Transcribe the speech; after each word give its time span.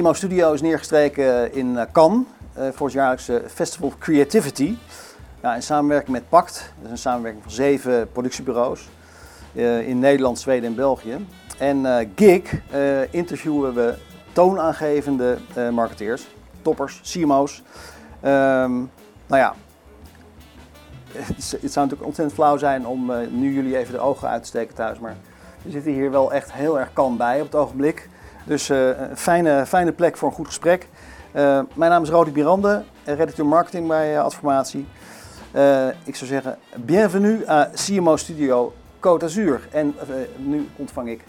CMO 0.00 0.12
Studio 0.12 0.52
is 0.52 0.60
neergestreken 0.60 1.54
in 1.54 1.78
Cannes 1.92 2.26
voor 2.54 2.86
het 2.86 2.94
jaarlijkse 2.94 3.42
Festival 3.46 3.88
of 3.88 3.98
Creativity. 3.98 4.76
Ja, 5.42 5.54
in 5.54 5.62
samenwerking 5.62 6.10
met 6.10 6.28
PACT, 6.28 6.72
dat 6.76 6.84
is 6.84 6.90
een 6.90 6.98
samenwerking 6.98 7.42
van 7.42 7.52
zeven 7.52 8.12
productiebureaus 8.12 8.88
in 9.86 9.98
Nederland, 9.98 10.38
Zweden 10.38 10.68
en 10.68 10.74
België. 10.74 11.26
En 11.58 12.10
GIG 12.16 12.60
interviewen 13.10 13.74
we 13.74 13.94
toonaangevende 14.32 15.38
marketeers, 15.72 16.26
toppers, 16.62 17.00
CMO's. 17.12 17.62
Ehm, 18.20 18.72
nou 19.26 19.40
ja, 19.40 19.54
het, 21.12 21.44
zou 21.46 21.60
natuurlijk 21.60 22.04
ontzettend 22.04 22.32
flauw 22.32 22.56
zijn 22.56 22.86
om 22.86 23.12
nu 23.30 23.54
jullie 23.54 23.76
even 23.76 23.92
de 23.92 24.00
ogen 24.00 24.28
uit 24.28 24.42
te 24.42 24.48
steken 24.48 24.74
thuis, 24.74 24.98
maar 24.98 25.16
we 25.62 25.70
zitten 25.70 25.92
hier 25.92 26.10
wel 26.10 26.32
echt 26.32 26.52
heel 26.52 26.78
erg 26.78 26.92
kan 26.92 27.16
bij 27.16 27.40
op 27.40 27.46
het 27.46 27.54
ogenblik. 27.54 28.08
Dus 28.50 28.70
uh, 28.70 28.86
een 28.86 29.16
fijne, 29.16 29.66
fijne 29.66 29.92
plek 29.92 30.16
voor 30.16 30.28
een 30.28 30.34
goed 30.34 30.46
gesprek. 30.46 30.88
Uh, 31.34 31.60
mijn 31.74 31.90
naam 31.90 32.02
is 32.02 32.08
Rodi 32.08 32.32
Birande, 32.32 32.82
redacteur 33.04 33.46
marketing 33.46 33.88
bij 33.88 34.12
uh, 34.14 34.22
Adformatie. 34.22 34.86
ik 36.04 36.16
zou 36.16 36.30
zeggen, 36.30 36.58
bienvenue 36.76 37.50
à 37.50 37.68
CMO 37.74 38.16
Studio 38.16 38.72
Côte 38.96 39.18
d'Azur. 39.18 39.68
En 39.72 39.94
nu 40.36 40.68
ontvang 40.76 41.08
ik 41.08 41.24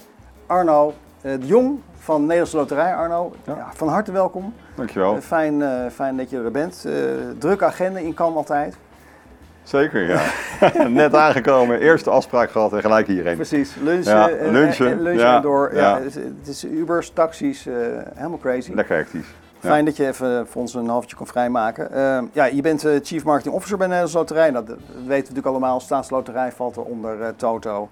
Arno 0.45 0.93
de 1.21 1.38
Jong 1.41 1.79
van 1.98 2.21
Nederlandse 2.21 2.57
Loterij. 2.57 2.95
Arno, 2.95 3.34
ja. 3.45 3.55
Ja, 3.55 3.71
van 3.73 3.88
harte 3.88 4.12
welkom. 4.12 4.53
Dankjewel. 4.76 5.21
fijn, 5.21 5.63
fijn 5.91 6.17
dat 6.17 6.29
je 6.29 6.38
er 6.38 6.51
bent. 6.51 6.88
drukke 7.40 7.65
agenda 7.65 7.99
in 7.99 8.13
kan 8.13 8.35
altijd. 8.35 8.77
Zeker, 9.63 10.07
ja. 10.07 10.21
Net 10.87 11.15
aangekomen, 11.15 11.79
eerste 11.79 12.09
afspraak 12.09 12.51
gehad 12.51 12.73
en 12.73 12.81
gelijk 12.81 13.07
hierheen. 13.07 13.35
Precies, 13.35 13.76
lunchen, 13.81 14.15
ja, 14.15 14.29
en, 14.29 14.51
lunchen, 14.51 14.91
en, 14.91 15.01
lunchen 15.01 15.26
ja, 15.26 15.40
door. 15.40 15.76
Ja. 15.76 15.99
het 16.01 16.48
is 16.48 16.65
Ubers, 16.65 17.09
taxis, 17.09 17.68
uh, 17.68 17.76
helemaal 18.13 18.37
crazy. 18.37 18.73
Lekker 18.73 18.98
actief. 18.98 19.34
Fijn 19.59 19.85
dat 19.85 19.95
je 19.95 20.07
even 20.07 20.48
voor 20.48 20.62
ons 20.62 20.73
een 20.73 20.87
halfje 20.87 21.15
kon 21.15 21.27
vrijmaken. 21.27 21.87
Uh, 21.93 22.29
ja, 22.31 22.45
je 22.45 22.62
bent 22.62 22.85
uh, 22.85 22.99
Chief 23.03 23.23
Marketing 23.23 23.55
Officer 23.55 23.77
bij 23.77 23.87
Nederlandse 23.87 24.18
Loterij. 24.18 24.51
Dat, 24.51 24.68
weten 24.68 24.79
we 25.05 25.15
natuurlijk 25.15 25.48
allemaal. 25.48 25.79
Staatsloterij 25.79 26.51
valt 26.51 26.75
er 26.75 26.84
onder 26.84 27.35
Toto, 27.35 27.90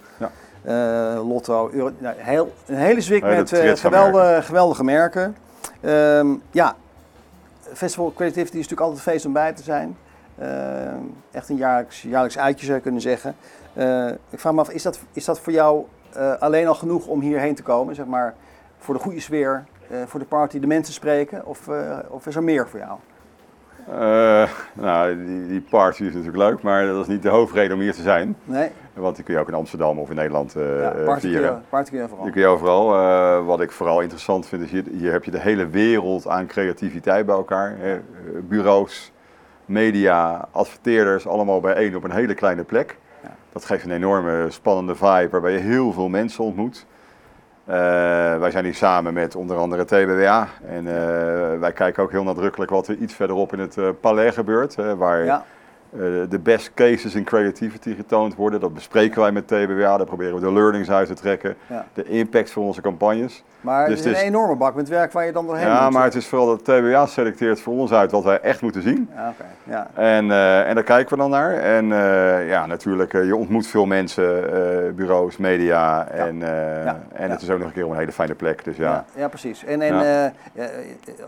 Lotto. 1.24 1.70
Euro, 1.74 1.92
nou, 1.98 2.16
heel, 2.18 2.54
een 2.66 2.76
hele 2.76 3.02
zwik 3.02 3.24
met 3.24 3.50
geweldige, 3.80 4.42
geweldige 4.42 4.84
merken. 4.84 5.36
Ehm, 5.82 6.28
ja, 6.52 6.76
Festival 7.74 8.14
Creativity 8.16 8.58
is 8.58 8.68
natuurlijk 8.68 8.82
altijd 8.82 9.02
feest 9.02 9.26
om 9.26 9.34
bij 9.34 9.54
te 9.54 9.64
zijn. 9.64 9.98
Eh, 10.40 10.94
echt 11.32 11.50
een 11.50 11.56
jaarlijks, 11.56 12.02
jaarlijks 12.02 12.38
uitje 12.38 12.66
zou 12.66 12.78
je 12.78 12.84
kunnen 12.84 13.02
zeggen. 13.02 13.36
Eh, 13.74 14.08
ik 14.30 14.40
vraag 14.40 14.54
me 14.54 14.60
af, 14.60 14.70
is 14.70 14.84
dat, 14.84 15.00
is 15.14 15.26
dat 15.26 15.40
voor 15.40 15.54
jou 15.54 15.86
eh, 16.14 16.34
alleen 16.40 16.68
al 16.68 16.76
genoeg 16.76 17.08
om 17.08 17.22
hierheen 17.22 17.56
te 17.56 17.64
komen? 17.64 17.96
Zeg 17.96 18.06
maar, 18.06 18.34
voor 18.78 18.94
de 18.94 19.00
goede 19.00 19.20
sfeer, 19.20 19.66
voor 20.06 20.20
de 20.20 20.26
party, 20.26 20.60
de 20.60 20.68
mensen 20.68 20.94
spreken? 20.94 21.46
Of, 21.46 21.70
of 22.10 22.28
is 22.28 22.36
er 22.36 22.44
meer 22.44 22.68
voor 22.68 22.80
jou? 22.80 22.98
nou, 24.74 25.26
die, 25.26 25.48
die, 25.48 25.62
party 25.62 26.04
is 26.04 26.14
natuurlijk 26.14 26.38
leuk, 26.38 26.62
maar 26.62 26.86
dat 26.86 27.02
is 27.02 27.08
niet 27.08 27.24
de 27.24 27.30
hoofdreden 27.30 27.76
om 27.76 27.82
hier 27.82 27.94
te 27.94 28.02
zijn. 28.02 28.36
Nee. 28.44 28.72
Want 28.94 29.16
die 29.16 29.26
kun 29.26 29.34
je 29.34 29.40
ook 29.40 29.48
in 29.48 29.54
Amsterdam 29.54 30.00
of 30.00 30.10
in 30.10 30.16
Nederland 30.16 30.56
uh, 30.58 30.82
ja, 30.82 30.94
party 31.06 31.28
vieren. 31.28 31.64
Party 31.70 31.90
kun 31.90 32.00
je 32.00 32.04
overal. 32.04 32.24
Die 32.24 32.32
kun 32.32 32.42
je 32.42 32.48
overal. 32.48 33.46
wat 33.46 33.62
ik 33.62 33.72
vooral 33.72 34.02
interessant 34.02 34.48
vind 34.48 34.64
is, 34.64 34.72
hier, 34.72 34.84
hier, 34.92 35.12
heb 35.12 35.24
je 35.24 35.32
de 35.32 35.40
hele 35.40 35.68
wereld 35.68 36.28
aan 36.28 36.48
creativiteit 36.48 37.26
bij 37.26 37.36
elkaar. 37.36 37.78
bureaus, 38.48 39.12
media, 39.70 40.48
adverteerders, 40.52 41.28
allemaal 41.28 41.60
bijeen 41.60 41.96
op 41.96 42.04
een 42.04 42.12
hele 42.12 42.34
kleine 42.34 42.64
plek. 42.64 42.98
Ja. 43.24 43.36
Dat 43.52 43.66
geeft 43.66 43.84
een 43.84 43.92
enorme 43.92 44.46
spannende 44.50 44.96
vibe 44.96 45.28
waarbij 45.32 45.52
je 45.52 45.60
heel 45.60 45.94
veel 45.94 46.10
mensen 46.10 46.44
ontmoet. 46.44 46.86
Uh, 47.70 47.76
wij 48.38 48.52
zijn 48.52 48.64
hier 48.64 48.76
samen 48.76 49.14
met 49.14 49.36
onder 49.36 49.58
andere 49.58 49.86
TBWA. 49.86 50.48
En 50.66 50.86
uh, 50.86 50.92
wij 51.60 51.72
kijken 51.74 52.04
ook 52.04 52.12
heel 52.12 52.24
nadrukkelijk 52.24 52.72
wat 52.72 52.88
er 52.88 52.96
iets 52.96 53.14
verderop 53.14 53.54
in 53.54 53.60
het 53.60 53.78
uh, 53.78 53.90
Palais 54.02 54.34
gebeurt. 54.34 54.76
waar 54.76 55.24
ja. 55.24 55.46
De 56.30 56.40
best 56.44 56.72
cases 56.74 57.16
in 57.16 57.24
creativity 57.24 57.96
getoond 57.96 58.36
worden. 58.36 58.60
Dat 58.60 58.74
bespreken 58.74 59.22
wij 59.22 59.32
met 59.32 59.48
TBWA. 59.48 59.98
Daar 59.98 60.06
proberen 60.06 60.36
we 60.36 60.42
de 60.42 60.54
learnings 60.54 60.90
uit 60.90 61.08
te 61.08 61.14
trekken. 61.14 61.56
Ja. 61.68 61.86
De 61.94 62.04
impact 62.04 62.52
van 62.52 62.64
onze 62.64 62.82
campagnes. 62.82 63.44
Maar 63.62 63.88
dus 63.88 63.98
het 63.98 64.08
is 64.08 64.20
een 64.22 64.28
enorme 64.28 64.56
bak 64.56 64.76
met 64.76 64.90
werk 64.90 65.12
waar 65.12 65.26
je 65.26 65.32
dan 65.32 65.46
doorheen 65.46 65.68
ja, 65.68 65.90
maar 65.90 66.04
het 66.04 66.16
is 66.16 66.28
vooral 66.28 66.48
dat 66.48 66.64
TBA 66.64 67.06
selecteert 67.06 67.62
voor 67.62 67.74
ons 67.74 67.92
uit 67.92 68.12
wat 68.12 68.24
wij 68.24 68.40
echt 68.40 68.62
moeten 68.62 68.82
zien. 68.82 69.10
Ja, 69.16 69.34
okay. 69.34 69.48
ja. 69.64 69.88
En, 69.94 70.26
uh, 70.26 70.68
en 70.68 70.76
daar 70.76 70.84
kijken 70.84 71.14
we 71.14 71.22
dan 71.22 71.30
naar. 71.30 71.54
En 71.54 71.86
uh, 71.86 72.50
ja, 72.50 72.66
natuurlijk, 72.66 73.14
uh, 73.14 73.26
je 73.26 73.36
ontmoet 73.36 73.68
veel 73.68 73.86
mensen, 73.86 74.96
bureaus, 74.96 75.38
media. 75.38 76.08
Ja. 76.14 76.26
En, 76.26 76.40
ja. 76.40 77.02
en 77.14 77.32
het 77.32 77.42
is 77.42 77.50
ook 77.50 77.58
nog 77.58 77.68
een 77.68 77.74
keer 77.74 77.84
een 77.84 77.98
hele 77.98 78.12
fijne 78.12 78.36
plek. 78.36 78.64
Dus 78.64 78.78
ja. 78.78 79.06
Ja, 79.16 79.28
precies. 79.28 79.66
En, 79.66 79.82
en 79.82 80.34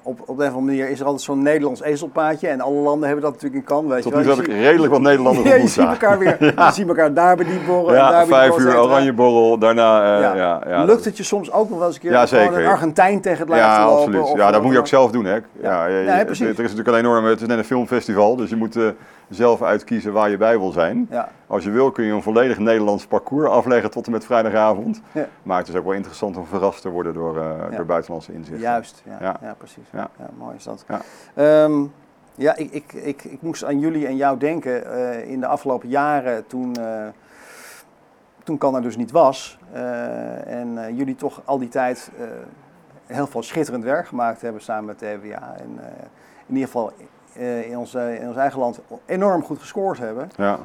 op, 0.01 0.19
op 0.19 0.27
een 0.27 0.47
of 0.47 0.53
andere 0.53 0.61
manier 0.61 0.89
is 0.89 0.99
er 0.99 1.05
altijd 1.05 1.23
zo'n 1.23 1.41
Nederlands 1.41 1.81
ezelpaadje. 1.81 2.47
En 2.47 2.61
alle 2.61 2.81
landen 2.81 3.05
hebben 3.07 3.23
dat 3.23 3.33
natuurlijk 3.33 3.61
in 3.61 3.67
kan. 3.67 3.87
Weet 3.87 4.01
Tot 4.01 4.15
nu 4.15 4.23
toe 4.23 4.35
heb 4.35 4.45
ik 4.45 4.50
redelijk 4.51 4.91
wat 4.91 5.01
Nederlanders 5.01 5.47
ja, 5.47 5.55
je 5.55 5.67
ziet 5.67 5.83
elkaar 5.83 6.19
weer. 6.19 6.35
Je 6.65 6.69
ziet 6.73 6.87
elkaar 6.87 7.13
daar 7.13 7.35
bij 7.35 7.45
die 7.45 7.59
borrel. 7.59 7.93
Ja, 7.93 8.05
en 8.05 8.11
daar 8.11 8.25
vijf 8.25 8.57
uur 8.57 8.79
oranje 8.79 9.13
borrel. 9.13 9.57
Daarna, 9.57 10.17
ja. 10.19 10.61
Ja, 10.67 10.83
Lukt 10.83 11.05
het 11.05 11.17
je 11.17 11.23
soms 11.23 11.51
ook 11.51 11.69
nog 11.69 11.77
wel 11.77 11.87
eens 11.87 11.95
een 11.95 12.01
keer? 12.01 12.11
Ja, 12.11 12.25
zeker. 12.25 12.59
Een 12.59 12.67
Argentijn 12.67 13.21
tegen 13.21 13.39
het 13.39 13.49
lijf 13.49 13.61
ja, 13.61 13.77
te 13.77 13.93
lopen. 13.93 14.19
Absoluut. 14.19 14.37
Ja, 14.37 14.51
dat 14.51 14.63
moet 14.63 14.73
je 14.73 14.79
ook 14.79 14.87
zelf 14.87 15.11
doen. 15.11 15.25
Hè. 15.25 15.35
Ja. 15.61 15.85
ja, 15.85 15.87
ja 15.87 16.25
precies. 16.25 16.45
Er 16.45 16.49
is 16.49 16.57
natuurlijk 16.57 16.87
een 16.87 16.95
enorme, 16.95 17.29
het 17.29 17.41
is 17.41 17.47
net 17.47 17.57
een 17.57 17.63
filmfestival, 17.63 18.35
dus 18.35 18.49
je 18.49 18.55
moet 18.55 18.75
uh, 18.75 18.89
zelf 19.29 19.61
uitkiezen 19.61 20.13
waar 20.13 20.29
je 20.29 20.37
bij 20.37 20.59
wil 20.59 20.71
zijn. 20.71 21.07
Ja. 21.09 21.29
Als 21.47 21.63
je 21.63 21.69
wil 21.69 21.91
kun 21.91 22.05
je 22.05 22.13
een 22.13 22.23
volledig 22.23 22.57
Nederlands 22.57 23.05
parcours 23.05 23.49
afleggen 23.49 23.91
tot 23.91 24.05
en 24.05 24.11
met 24.11 24.25
vrijdagavond. 24.25 25.01
Ja. 25.11 25.27
Maar 25.43 25.57
het 25.57 25.67
is 25.67 25.75
ook 25.75 25.83
wel 25.83 25.93
interessant 25.93 26.37
om 26.37 26.45
verrast 26.45 26.81
te 26.81 26.89
worden 26.89 27.13
door, 27.13 27.35
uh, 27.37 27.75
door 27.75 27.85
buitenlandse 27.85 28.33
inzichten. 28.33 28.61
Juist, 28.61 29.03
ja, 29.19 29.37
ja. 29.41 29.55
precies. 29.57 29.83
Ja. 29.93 30.09
mooi 30.37 30.55
is 30.55 30.63
dat. 30.63 30.85
Ja. 31.35 31.63
Um, 31.63 31.91
ja, 32.35 32.55
ik, 32.55 32.71
ik, 32.71 32.93
ik, 32.93 33.23
ik 33.23 33.41
moest 33.41 33.63
aan 33.63 33.79
jullie 33.79 34.07
en 34.07 34.15
jou 34.15 34.37
denken 34.37 34.83
uh, 34.83 35.29
in 35.29 35.39
de 35.39 35.47
afgelopen 35.47 35.89
jaren 35.89 36.47
toen 36.47 36.75
toen 38.43 38.57
kan 38.57 38.75
er 38.75 38.81
dus 38.81 38.97
niet 38.97 39.11
was. 39.11 39.57
Uh, 39.73 40.47
en 40.47 40.95
jullie 40.95 41.15
toch 41.15 41.41
al 41.45 41.59
die 41.59 41.69
tijd 41.69 42.11
heel 43.05 43.27
veel 43.27 43.43
schitterend 43.43 43.83
werk 43.83 44.07
gemaakt 44.07 44.41
hebben 44.41 44.61
samen 44.61 44.85
met 44.85 44.99
de 44.99 45.07
EWA. 45.07 45.55
En 45.57 45.79
in 46.47 46.55
ieder 46.55 46.67
geval 46.67 46.91
in, 47.65 47.77
ons, 47.77 47.93
in 47.93 48.27
ons 48.27 48.35
eigen 48.35 48.59
land 48.59 48.79
enorm 49.05 49.43
goed 49.43 49.59
gescoord 49.59 49.97
hebben. 49.97 50.29
Ja. 50.35 50.59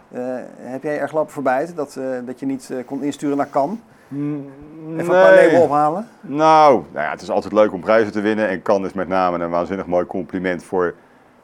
heb 0.57 0.83
jij 0.83 0.99
erg 0.99 1.13
lopen 1.13 1.33
voorbij 1.33 1.69
dat, 1.75 1.99
dat 2.25 2.41
je 2.41 2.47
niet 2.47 2.73
kon 2.87 3.03
insturen 3.03 3.37
naar 3.37 3.51
Cannes? 3.51 3.79
Mm, 4.09 4.47
Even 4.85 4.97
nee. 4.97 5.01
een 5.01 5.07
paar 5.07 5.45
labels 5.45 5.63
ophalen? 5.63 6.09
Nou, 6.21 6.83
nou 6.93 7.05
ja, 7.05 7.11
het 7.11 7.23
is 7.23 7.31
altijd 7.31 7.53
leuk 7.53 7.73
om 7.73 7.81
prijzen 7.81 8.13
te 8.13 8.21
winnen. 8.21 8.49
En 8.49 8.63
Cannes 8.63 8.89
is 8.89 8.95
met 8.95 9.09
name 9.09 9.39
een 9.39 9.51
waanzinnig 9.51 9.87
mooi 9.87 10.07
compliment 10.07 10.65
voor 10.65 10.95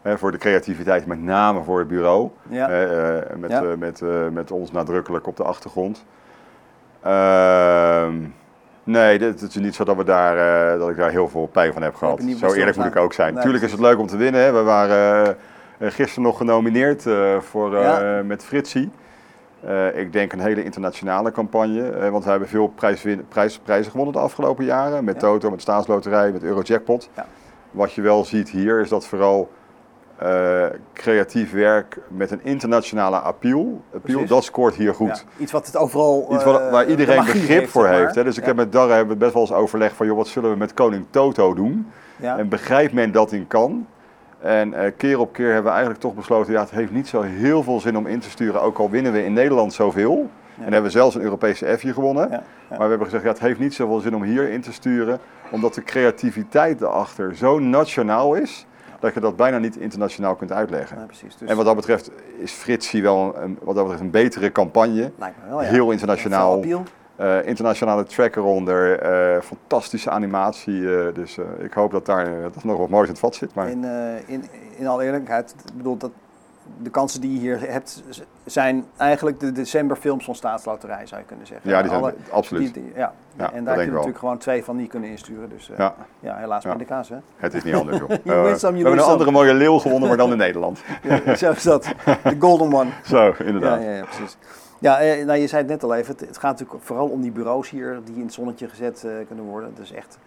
voor 0.04 0.32
de 0.32 0.38
creativiteit, 0.38 1.06
met 1.06 1.22
name 1.22 1.62
voor 1.62 1.78
het 1.78 1.88
bureau. 1.88 2.30
Ja. 2.48 2.68
met, 3.36 3.50
ja. 3.50 3.62
met, 3.78 4.02
met 4.32 4.50
ons 4.50 4.70
nadrukkelijk 4.70 5.26
op 5.26 5.36
de 5.36 5.42
achtergrond. 5.42 6.04
Ehm, 7.02 8.14
nee, 8.84 9.18
het 9.18 9.42
is 9.42 9.54
niet 9.54 9.74
zo 9.74 9.84
dat, 9.84 9.96
we 9.96 10.04
daar, 10.04 10.36
uh, 10.74 10.80
dat 10.80 10.90
ik 10.90 10.96
daar 10.96 11.10
heel 11.10 11.28
veel 11.28 11.46
pijn 11.46 11.72
van 11.72 11.82
heb 11.82 11.94
gehad. 11.94 12.22
Zo 12.38 12.52
eerlijk 12.52 12.76
moet 12.76 12.86
ik 12.86 12.96
ook 12.96 13.12
zijn. 13.12 13.34
Nee, 13.34 13.42
Tuurlijk 13.42 13.64
is 13.64 13.70
het 13.70 13.80
leuk 13.80 13.98
om 13.98 14.06
te 14.06 14.16
winnen. 14.16 14.40
Hè. 14.40 14.52
We 14.52 14.62
waren 14.62 15.36
uh, 15.78 15.90
gisteren 15.90 16.22
nog 16.22 16.36
genomineerd 16.36 17.06
uh, 17.06 17.38
voor, 17.40 17.76
ja. 17.76 18.22
met 18.22 18.44
Fritsie. 18.44 18.90
ik 19.94 20.12
denk 20.12 20.32
een 20.32 20.40
hele 20.40 20.64
internationale 20.64 21.32
campagne. 21.32 22.10
want 22.10 22.24
we 22.24 22.30
hebben 22.30 22.48
veel 22.48 22.68
prijs, 22.68 23.06
prijs, 23.28 23.58
prijzen 23.58 23.90
gewonnen 23.90 24.14
de 24.14 24.20
afgelopen 24.20 24.64
jaren. 24.64 25.04
Met 25.04 25.14
ja. 25.14 25.20
Toto, 25.20 25.50
met 25.50 25.60
Staatsloterij, 25.60 26.32
met 26.32 26.42
Eurojackpot. 26.42 27.08
Ja. 27.16 27.26
Wat 27.70 27.92
je 27.92 28.02
wel 28.02 28.24
ziet 28.24 28.50
hier 28.50 28.80
is 28.80 28.88
dat 28.88 29.06
vooral 29.06 29.50
uh, 30.22 30.64
creatief 30.92 31.52
werk 31.52 31.98
met 32.08 32.30
een 32.30 32.40
internationale 32.42 33.18
appeal. 33.18 33.82
appeal 33.94 34.26
dat 34.26 34.44
scoort 34.44 34.74
hier 34.74 34.94
goed. 34.94 35.24
Ja, 35.36 35.42
iets 35.42 35.52
wat 35.52 35.66
het 35.66 35.76
overal. 35.76 36.28
Iets 36.32 36.44
wat, 36.44 36.70
waar 36.70 36.86
iedereen 36.86 37.24
begrip 37.24 37.68
voor 37.68 37.88
heeft. 37.88 38.14
Hè? 38.14 38.24
Dus 38.24 38.38
ik 38.38 38.44
heb 38.44 38.56
met 38.56 38.72
Darre 38.72 38.92
hebben 38.92 39.12
we 39.12 39.20
best 39.20 39.32
wel 39.32 39.42
eens 39.42 39.52
overleg 39.52 39.94
van, 39.94 40.06
joh, 40.06 40.16
wat 40.16 40.28
zullen 40.28 40.50
we 40.50 40.56
met 40.56 40.74
Koning 40.74 41.04
Toto 41.10 41.54
doen? 41.54 41.86
Ja. 42.16 42.38
En 42.38 42.48
begrijpt 42.48 42.92
men 42.92 43.12
dat 43.12 43.32
in 43.32 43.46
kan? 43.46 43.86
En 44.40 44.72
uh, 44.72 44.80
keer 44.96 45.18
op 45.18 45.32
keer 45.32 45.46
hebben 45.46 45.64
we 45.64 45.70
eigenlijk 45.70 46.00
toch 46.00 46.14
besloten, 46.14 46.52
ja, 46.52 46.60
het 46.60 46.70
heeft 46.70 46.92
niet 46.92 47.08
zo 47.08 47.20
heel 47.20 47.62
veel 47.62 47.80
zin 47.80 47.96
om 47.96 48.06
in 48.06 48.20
te 48.20 48.30
sturen, 48.30 48.62
ook 48.62 48.78
al 48.78 48.90
winnen 48.90 49.12
we 49.12 49.24
in 49.24 49.32
Nederland 49.32 49.72
zoveel. 49.72 50.30
En 50.56 50.62
hebben 50.62 50.82
we 50.82 50.90
zelfs 50.90 51.14
een 51.14 51.22
Europese 51.22 51.76
F 51.78 51.80
hier 51.80 51.92
gewonnen. 51.92 52.28
Maar 52.68 52.78
we 52.78 52.84
hebben 52.84 53.04
gezegd, 53.04 53.22
ja, 53.22 53.28
het 53.28 53.40
heeft 53.40 53.58
niet 53.58 53.74
zoveel 53.74 54.00
zin 54.00 54.14
om 54.14 54.22
hier 54.22 54.48
in 54.48 54.60
te 54.60 54.72
sturen, 54.72 55.18
omdat 55.50 55.74
de 55.74 55.82
creativiteit 55.82 56.80
erachter 56.80 57.36
zo 57.36 57.58
nationaal 57.58 58.34
is 58.34 58.66
dat 59.02 59.14
je 59.14 59.20
dat 59.20 59.36
bijna 59.36 59.58
niet 59.58 59.76
internationaal 59.76 60.34
kunt 60.34 60.52
uitleggen. 60.52 60.98
Ja, 60.98 61.04
precies, 61.04 61.36
dus... 61.36 61.48
En 61.48 61.56
wat 61.56 61.64
dat 61.64 61.76
betreft 61.76 62.10
is 62.38 62.52
Fritsie 62.52 63.02
wel 63.02 63.36
een, 63.36 63.58
wat 63.62 63.74
dat 63.74 63.84
betreft 63.84 64.02
een 64.02 64.10
betere 64.10 64.52
campagne. 64.52 65.12
Lijkt 65.18 65.36
me 65.42 65.48
wel, 65.48 65.62
ja. 65.62 65.68
Heel 65.68 65.90
internationaal. 65.90 66.64
Uh, 67.20 67.46
internationale 67.46 68.04
track 68.04 68.36
eronder, 68.36 69.04
uh, 69.36 69.40
fantastische 69.42 70.10
animatie. 70.10 70.74
Uh, 70.74 71.14
dus 71.14 71.38
ik 71.58 71.72
hoop 71.72 71.90
dat 71.90 72.06
daar 72.06 72.42
dat 72.42 72.64
nog 72.64 72.78
wat 72.78 72.88
moois 72.88 73.06
in 73.06 73.10
het 73.10 73.20
vat 73.20 73.34
zit. 73.34 73.54
Maar... 73.54 73.70
In, 73.70 73.84
in, 74.26 74.44
in 74.76 74.86
alle 74.86 75.04
eerlijkheid, 75.04 75.54
bedoel, 75.74 75.96
dat, 75.96 76.10
de 76.82 76.90
kansen 76.90 77.20
die 77.20 77.32
je 77.32 77.38
hier 77.38 77.60
hebt 77.60 78.02
zijn 78.44 78.84
eigenlijk 78.96 79.40
de 79.40 79.52
decemberfilms 79.52 80.24
van 80.24 80.34
Staatsloterij, 80.34 81.06
zou 81.06 81.20
je 81.20 81.26
kunnen 81.26 81.46
zeggen. 81.46 81.70
Ja, 81.70 81.80
die 81.80 81.90
zijn 81.90 82.02
Alle, 82.02 82.14
absoluut. 82.30 82.78
ja. 82.94 83.12
ja. 83.36 83.52
en 83.52 83.64
daar 83.64 83.76
heb 83.76 83.84
je 83.84 83.90
natuurlijk 83.90 84.18
gewoon 84.18 84.38
twee 84.38 84.64
van 84.64 84.76
die 84.76 84.86
kunnen 84.86 85.10
insturen. 85.10 85.48
Dus 85.48 85.68
uh, 85.68 85.78
ja. 85.78 85.94
ja, 86.20 86.36
helaas 86.36 86.62
ja. 86.62 86.74
de 86.74 86.84
kaas, 86.84 87.08
hè? 87.08 87.16
Het 87.36 87.54
is 87.54 87.64
niet 87.64 87.74
anders, 87.74 87.98
joh. 87.98 88.10
uh, 88.10 88.16
we 88.22 88.32
hebben 88.32 88.92
een 88.92 89.00
andere 89.00 89.30
mooie 89.30 89.54
leeuw 89.54 89.78
gewonnen, 89.78 90.08
maar 90.08 90.16
dan 90.16 90.30
in 90.30 90.38
Nederland. 90.38 90.82
zo 91.36 91.50
is 91.50 91.62
dat. 91.62 91.84
De 92.04 92.36
golden 92.38 92.74
one. 92.74 92.90
Zo, 93.04 93.34
inderdaad. 93.38 93.82
Ja, 93.82 93.90
ja, 93.90 94.04
precies. 94.04 94.36
Ja, 94.78 95.00
eh, 95.00 95.24
nou, 95.24 95.38
je 95.38 95.46
zei 95.46 95.62
het 95.62 95.70
net 95.70 95.82
al 95.82 95.94
even, 95.94 96.16
het, 96.18 96.38
gaat 96.38 96.58
natuurlijk 96.58 96.84
vooral 96.84 97.08
om 97.08 97.20
die 97.20 97.30
bureaus 97.30 97.70
hier 97.70 98.00
die 98.04 98.14
in 98.14 98.22
het 98.22 98.32
zonnetje 98.32 98.68
gezet 98.68 99.02
uh, 99.06 99.12
kunnen 99.26 99.44
worden. 99.44 99.74
Dus 99.74 99.92
echt 99.92 100.18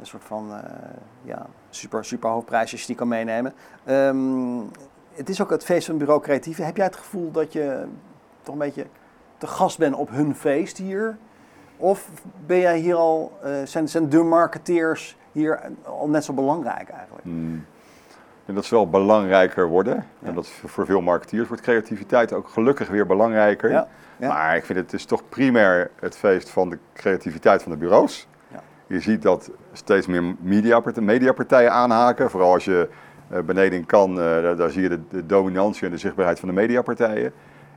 een 0.00 0.06
soort 0.06 0.24
van 0.24 0.50
uh, 0.50 0.58
ja, 1.22 1.46
super, 1.70 2.04
super 2.04 2.30
hoofdprijs 2.30 2.72
als 2.72 2.80
je 2.80 2.86
die 2.86 2.96
kan 2.96 3.08
meenemen. 3.08 3.52
Um, 3.88 4.70
het 5.18 5.28
is 5.28 5.42
ook 5.42 5.50
het 5.50 5.64
feest 5.64 5.86
van 5.86 5.98
Bureau 5.98 6.20
Creatieve. 6.20 6.62
Heb 6.62 6.76
jij 6.76 6.84
het 6.84 6.96
gevoel 6.96 7.30
dat 7.30 7.52
je 7.52 7.84
toch 8.42 8.54
een 8.54 8.60
beetje 8.60 8.86
te 9.38 9.46
gast 9.46 9.78
bent 9.78 9.94
op 9.94 10.10
hun 10.10 10.34
feest 10.34 10.76
hier? 10.76 11.16
Of 11.76 12.10
ben 12.46 12.58
jij 12.58 12.78
hier 12.78 12.94
al, 12.94 13.38
uh, 13.44 13.50
zijn, 13.64 13.88
zijn 13.88 14.08
de 14.08 14.22
marketeers 14.22 15.16
hier 15.32 15.60
al 15.82 16.08
net 16.08 16.24
zo 16.24 16.32
belangrijk 16.32 16.88
eigenlijk? 16.88 17.24
Hmm. 17.24 17.64
En 18.46 18.54
dat 18.54 18.64
ze 18.64 18.74
wel 18.74 18.88
belangrijker 18.88 19.68
worden. 19.68 20.06
En 20.22 20.34
dat 20.34 20.48
voor 20.48 20.86
veel 20.86 21.00
marketeers 21.00 21.48
wordt 21.48 21.62
creativiteit 21.62 22.32
ook 22.32 22.48
gelukkig 22.48 22.88
weer 22.88 23.06
belangrijker. 23.06 23.70
Ja. 23.70 23.88
Maar 24.18 24.56
ik 24.56 24.64
vind 24.64 24.78
het 24.78 24.92
is 24.92 25.04
toch 25.04 25.28
primair 25.28 25.90
het 26.00 26.16
feest 26.16 26.50
van 26.50 26.70
de 26.70 26.78
creativiteit 26.92 27.62
van 27.62 27.72
de 27.72 27.78
bureaus. 27.78 28.28
Je 28.86 29.00
ziet 29.00 29.22
dat 29.22 29.50
steeds 29.72 30.06
meer 30.06 30.34
mediapartijen 30.98 31.72
aanhaken. 31.72 32.30
Vooral 32.30 32.52
als 32.52 32.64
je 32.64 32.88
beneden 33.44 33.86
kan, 33.86 34.10
uh, 34.10 34.56
daar, 34.56 34.70
zie 34.70 34.82
je 34.82 34.88
de, 34.88 35.00
de, 35.10 35.26
dominantie 35.26 35.86
en 35.86 35.90
de 35.90 35.98
zichtbaarheid 35.98 36.38
van 36.38 36.48
de 36.48 36.54
mediapartijen. 36.54 37.32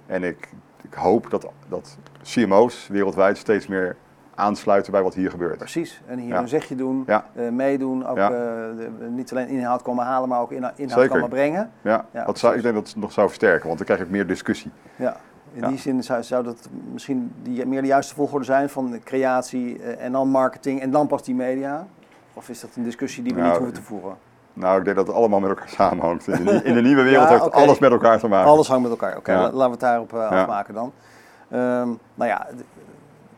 En 0.06 0.24
ik, 0.24 0.50
ik 0.82 0.94
hoop 0.94 1.30
dat, 1.30 1.52
dat 1.70 1.98
CMO's 2.24 2.88
wereldwijd 2.88 3.38
steeds 3.38 3.68
meer 3.68 3.96
aansluiten 4.36 4.92
bij 4.92 5.02
wat 5.02 5.14
hier 5.14 5.30
gebeurt. 5.30 5.58
Precies, 5.58 6.02
en 6.06 6.20
hier 6.20 6.36
een 6.36 6.48
zegje 6.48 6.76
doen, 6.76 7.04
ja. 7.08 7.26
uh, 7.34 7.50
meedoen, 7.50 8.08
ook 8.08 8.16
de, 8.16 8.90
niet 9.10 9.32
alleen 9.32 9.48
inhoud 9.48 9.82
komen 9.82 10.06
halen, 10.06 10.30
maar 10.30 10.42
ook 10.42 10.52
inhoud, 10.52 10.80
inhoud 10.80 11.08
komen 11.08 11.30
brengen. 11.30 11.72
Ja, 11.82 12.06
dat 12.26 12.40
zou, 12.40 12.56
ik 12.56 12.62
denk 12.62 12.76
dat 12.76 12.88
het 12.88 12.96
nog 12.96 13.12
zou 13.12 13.28
versterken, 13.28 13.66
want 13.66 13.78
dan 13.78 13.88
krijg 13.88 14.02
ik 14.02 14.10
meer 14.10 14.28
discussie. 14.28 14.72
Ja, 14.96 15.18
in 15.54 15.68
die 15.68 15.78
zin 15.78 16.04
zou, 16.04 16.24
zou, 16.24 16.44
dat 16.44 16.70
misschien 16.92 17.32
die, 17.42 17.66
meer 17.66 17.82
de 17.82 17.88
juiste 17.88 18.16
volgorde 18.16 18.46
zijn 18.46 18.70
van 18.70 19.00
creatie 19.04 19.84
en 19.84 20.12
dan 20.12 20.28
marketing 20.28 20.82
en 20.82 20.92
dan 20.92 21.08
pas 21.08 21.24
die 21.24 21.36
media? 21.36 21.88
Of 22.34 22.50
is 22.50 22.62
dat 22.62 22.70
een 22.76 22.84
discussie 22.84 23.24
die 23.24 23.34
we 23.34 23.40
nou, 23.40 23.52
niet 23.52 23.60
hoeven 23.60 23.76
te 23.76 23.88
voeren? 23.88 24.18
Nou, 24.54 24.78
ik 24.80 24.86
denk 24.86 24.96
dat 24.96 25.08
het 25.08 25.16
allemaal 25.16 25.40
met 25.40 25.50
elkaar 25.50 25.70
samenhangt. 25.80 26.28
In 26.28 26.46
de, 26.46 26.64
in 26.64 26.74
de 26.74 26.82
nieuwe 26.82 27.04
wereld 27.04 27.30
heeft 27.30 27.52
alles 27.52 27.80
met 27.80 27.92
elkaar 27.92 28.20
te 28.20 28.28
maken. 28.28 28.52
Alles 28.52 28.68
hangt 28.68 28.84
met 28.84 28.92
elkaar. 28.92 29.18
Oké, 29.18 29.32
laten 29.32 29.58
we 29.58 29.64
het 29.64 29.80
daarop 29.80 30.14
uh, 30.14 30.30
afmaken 30.30 30.74
dan. 30.74 30.92
Um, 31.54 32.00
nou 32.16 32.30
ja, 32.30 32.48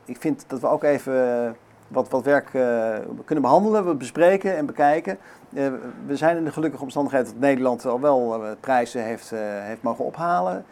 ik 0.06 0.18
vind 0.20 0.46
dat 0.48 0.60
we 0.60 0.68
ook 0.68 0.84
even 0.84 1.46
eh, 1.46 1.52
wat, 1.88 2.10
wat 2.10 2.24
werk 2.24 2.54
uh, 2.54 2.96
kunnen 3.26 3.44
behandelen, 3.44 3.88
we 3.88 3.96
bespreken 3.96 4.56
en 4.58 4.66
bekijken. 4.66 5.18
Uh, 5.50 5.68
we 6.06 6.16
zijn 6.16 6.38
in 6.38 6.44
de 6.44 6.52
gelukkige 6.52 6.84
omstandigheid 6.84 7.26
dat 7.26 7.40
Nederland 7.40 7.86
al 7.86 8.00
wel 8.00 8.42
prijzen 8.60 9.04
heeft, 9.04 9.30
heeft 9.60 9.82
mogen 9.82 10.06
ophalen. 10.06 10.66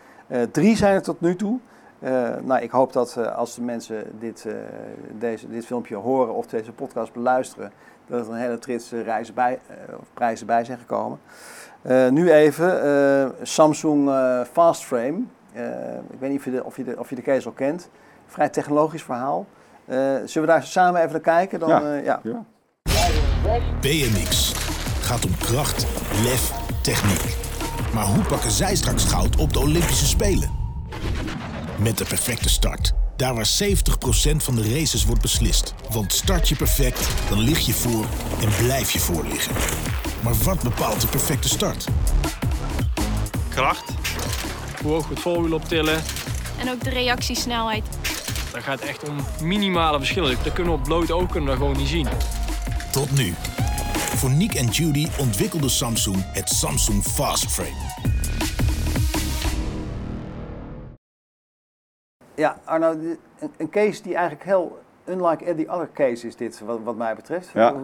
drie 0.51 0.75
zijn 0.75 0.93
er 0.93 1.01
tot 1.01 1.21
nu 1.21 1.35
toe. 1.35 1.59
nou, 2.43 2.61
ik 2.61 2.71
hoop 2.71 2.93
dat 2.93 3.33
als 3.35 3.55
de 3.55 3.61
mensen 3.61 4.19
dit, 4.19 4.47
deze, 5.11 5.49
dit 5.49 5.65
filmpje 5.65 5.95
horen 5.95 6.33
of 6.33 6.47
deze 6.47 6.71
podcast 6.71 7.13
beluisteren, 7.13 7.71
dat 8.07 8.27
er 8.27 8.33
een 8.33 8.39
hele 8.39 8.59
trits 8.59 8.91
reizen 8.91 9.33
bij, 9.33 9.59
uh, 9.69 9.95
prijzen 10.13 10.47
bij 10.47 10.63
zijn 10.63 10.77
gekomen. 10.77 11.19
Uh, 11.81 12.09
nu 12.09 12.31
even 12.31 12.85
uh, 12.85 13.29
Samsung 13.41 14.09
Fast 14.51 14.83
Frame. 14.83 15.23
ik 16.09 16.19
weet 16.19 16.29
niet 16.29 16.39
of 16.39 16.45
je, 16.45 16.51
de, 16.51 16.63
of, 16.63 16.77
je 16.77 16.83
de, 16.83 16.99
of 16.99 17.09
je 17.09 17.15
de 17.15 17.21
case 17.21 17.47
al 17.47 17.53
kent. 17.53 17.89
Vrij 18.27 18.49
technologisch 18.49 19.03
verhaal. 19.03 19.45
zullen 19.85 20.29
we 20.33 20.45
daar 20.45 20.63
samen 20.63 20.99
even 20.99 21.11
naar 21.11 21.21
kijken? 21.21 21.59
Dan, 21.59 21.69
ja. 21.69 21.95
ja. 21.95 22.19
ja. 22.23 22.43
BMX 23.81 24.53
gaat 25.01 25.25
om 25.25 25.37
kracht, 25.37 25.87
lef, 26.23 26.51
techniek. 26.81 27.37
Maar 27.93 28.05
hoe 28.05 28.23
pakken 28.23 28.51
zij 28.51 28.75
straks 28.75 29.05
goud 29.05 29.35
op 29.35 29.53
de 29.53 29.59
Olympische 29.59 30.05
Spelen? 30.05 30.49
Met 31.79 31.97
de 31.97 32.05
perfecte 32.05 32.49
start 32.49 32.93
daar 33.21 33.35
waar 33.35 33.49
70% 33.63 34.35
van 34.37 34.55
de 34.55 34.73
races 34.73 35.05
wordt 35.05 35.21
beslist. 35.21 35.73
Want 35.89 36.13
start 36.13 36.49
je 36.49 36.55
perfect, 36.55 37.07
dan 37.29 37.39
lig 37.39 37.59
je 37.59 37.73
voor 37.73 38.05
en 38.41 38.65
blijf 38.65 38.91
je 38.91 38.99
voor 38.99 39.25
liggen. 39.27 39.55
Maar 40.21 40.33
wat 40.33 40.61
bepaalt 40.61 41.01
de 41.01 41.07
perfecte 41.07 41.49
start? 41.49 41.87
Kracht. 43.49 43.83
Hoe 44.81 44.91
hoog 44.91 45.09
het 45.09 45.19
voorwiel 45.19 45.53
optillen. 45.53 46.01
En 46.59 46.69
ook 46.69 46.83
de 46.83 46.89
reactiesnelheid. 46.89 47.83
Dat 48.51 48.63
gaat 48.63 48.79
echt 48.79 49.09
om 49.09 49.17
minimale 49.41 49.97
verschillen. 49.97 50.37
Dat 50.43 50.53
kunnen 50.53 50.73
we 50.73 50.79
op 50.79 50.85
bloot 50.85 51.11
oog 51.11 51.29
kunnen 51.31 51.49
we 51.49 51.55
gewoon 51.55 51.77
niet 51.77 51.87
zien. 51.87 52.07
Tot 52.91 53.11
nu. 53.11 53.33
Voor 54.15 54.29
Nick 54.29 54.53
en 54.53 54.67
Judy 54.67 55.07
ontwikkelde 55.17 55.69
Samsung 55.69 56.25
het 56.33 56.49
Samsung 56.49 57.03
Fast 57.03 57.51
Frame. 57.51 58.20
Ja, 62.35 62.57
Arno, 62.63 62.95
een, 63.57 63.69
case 63.69 64.01
die 64.01 64.15
eigenlijk 64.15 64.45
heel 64.45 64.79
unlike 65.05 65.45
any 65.45 65.65
other 65.67 65.89
case 65.93 66.27
is 66.27 66.35
dit, 66.35 66.59
wat, 66.59 66.79
wat 66.83 66.95
mij 66.95 67.15
betreft. 67.15 67.49
Ja. 67.53 67.75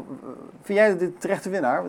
Vind 0.61 0.77
jij 0.77 0.97
dit 0.97 1.21
terechte 1.21 1.49
winnaar? 1.49 1.83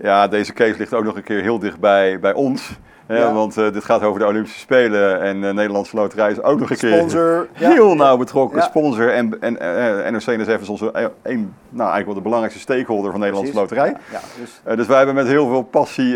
Ja, 0.00 0.28
deze 0.28 0.52
case 0.52 0.78
ligt 0.78 0.94
ook 0.94 1.04
nog 1.04 1.16
een 1.16 1.22
keer 1.22 1.42
heel 1.42 1.58
dichtbij 1.58 2.20
bij 2.20 2.32
ons. 2.32 2.78
Ja. 3.16 3.32
Want 3.32 3.58
uh, 3.58 3.72
dit 3.72 3.84
gaat 3.84 4.02
over 4.02 4.20
de 4.20 4.26
Olympische 4.26 4.58
Spelen 4.58 5.20
en 5.20 5.40
de 5.40 5.46
uh, 5.46 5.52
Nederlandse 5.52 5.96
Loterij 5.96 6.30
is 6.30 6.42
ook 6.42 6.58
nog 6.58 6.70
een 6.70 6.76
Sponsor, 6.76 7.48
keer 7.58 7.68
heel 7.68 7.94
nauw 7.94 8.16
betrokken. 8.16 8.62
Sponsor 8.62 9.12
en, 9.12 9.40
en 9.40 9.58
uh, 9.62 10.10
NOC 10.10 10.26
NSF 10.26 10.60
is 10.60 10.68
onze 10.68 10.90
een, 11.22 11.54
nou, 11.68 11.90
eigenlijk 11.90 12.06
wel 12.06 12.14
de 12.14 12.20
belangrijkste 12.20 12.60
stakeholder 12.60 13.10
van 13.10 13.20
de 13.20 13.26
Nederlandse 13.26 13.60
Loterij. 13.60 13.96
Dus. 14.40 14.76
dus. 14.76 14.86
wij 14.86 14.96
hebben 14.96 15.14
met 15.14 15.26
heel 15.26 15.48
veel 15.48 15.62
passie 15.62 16.14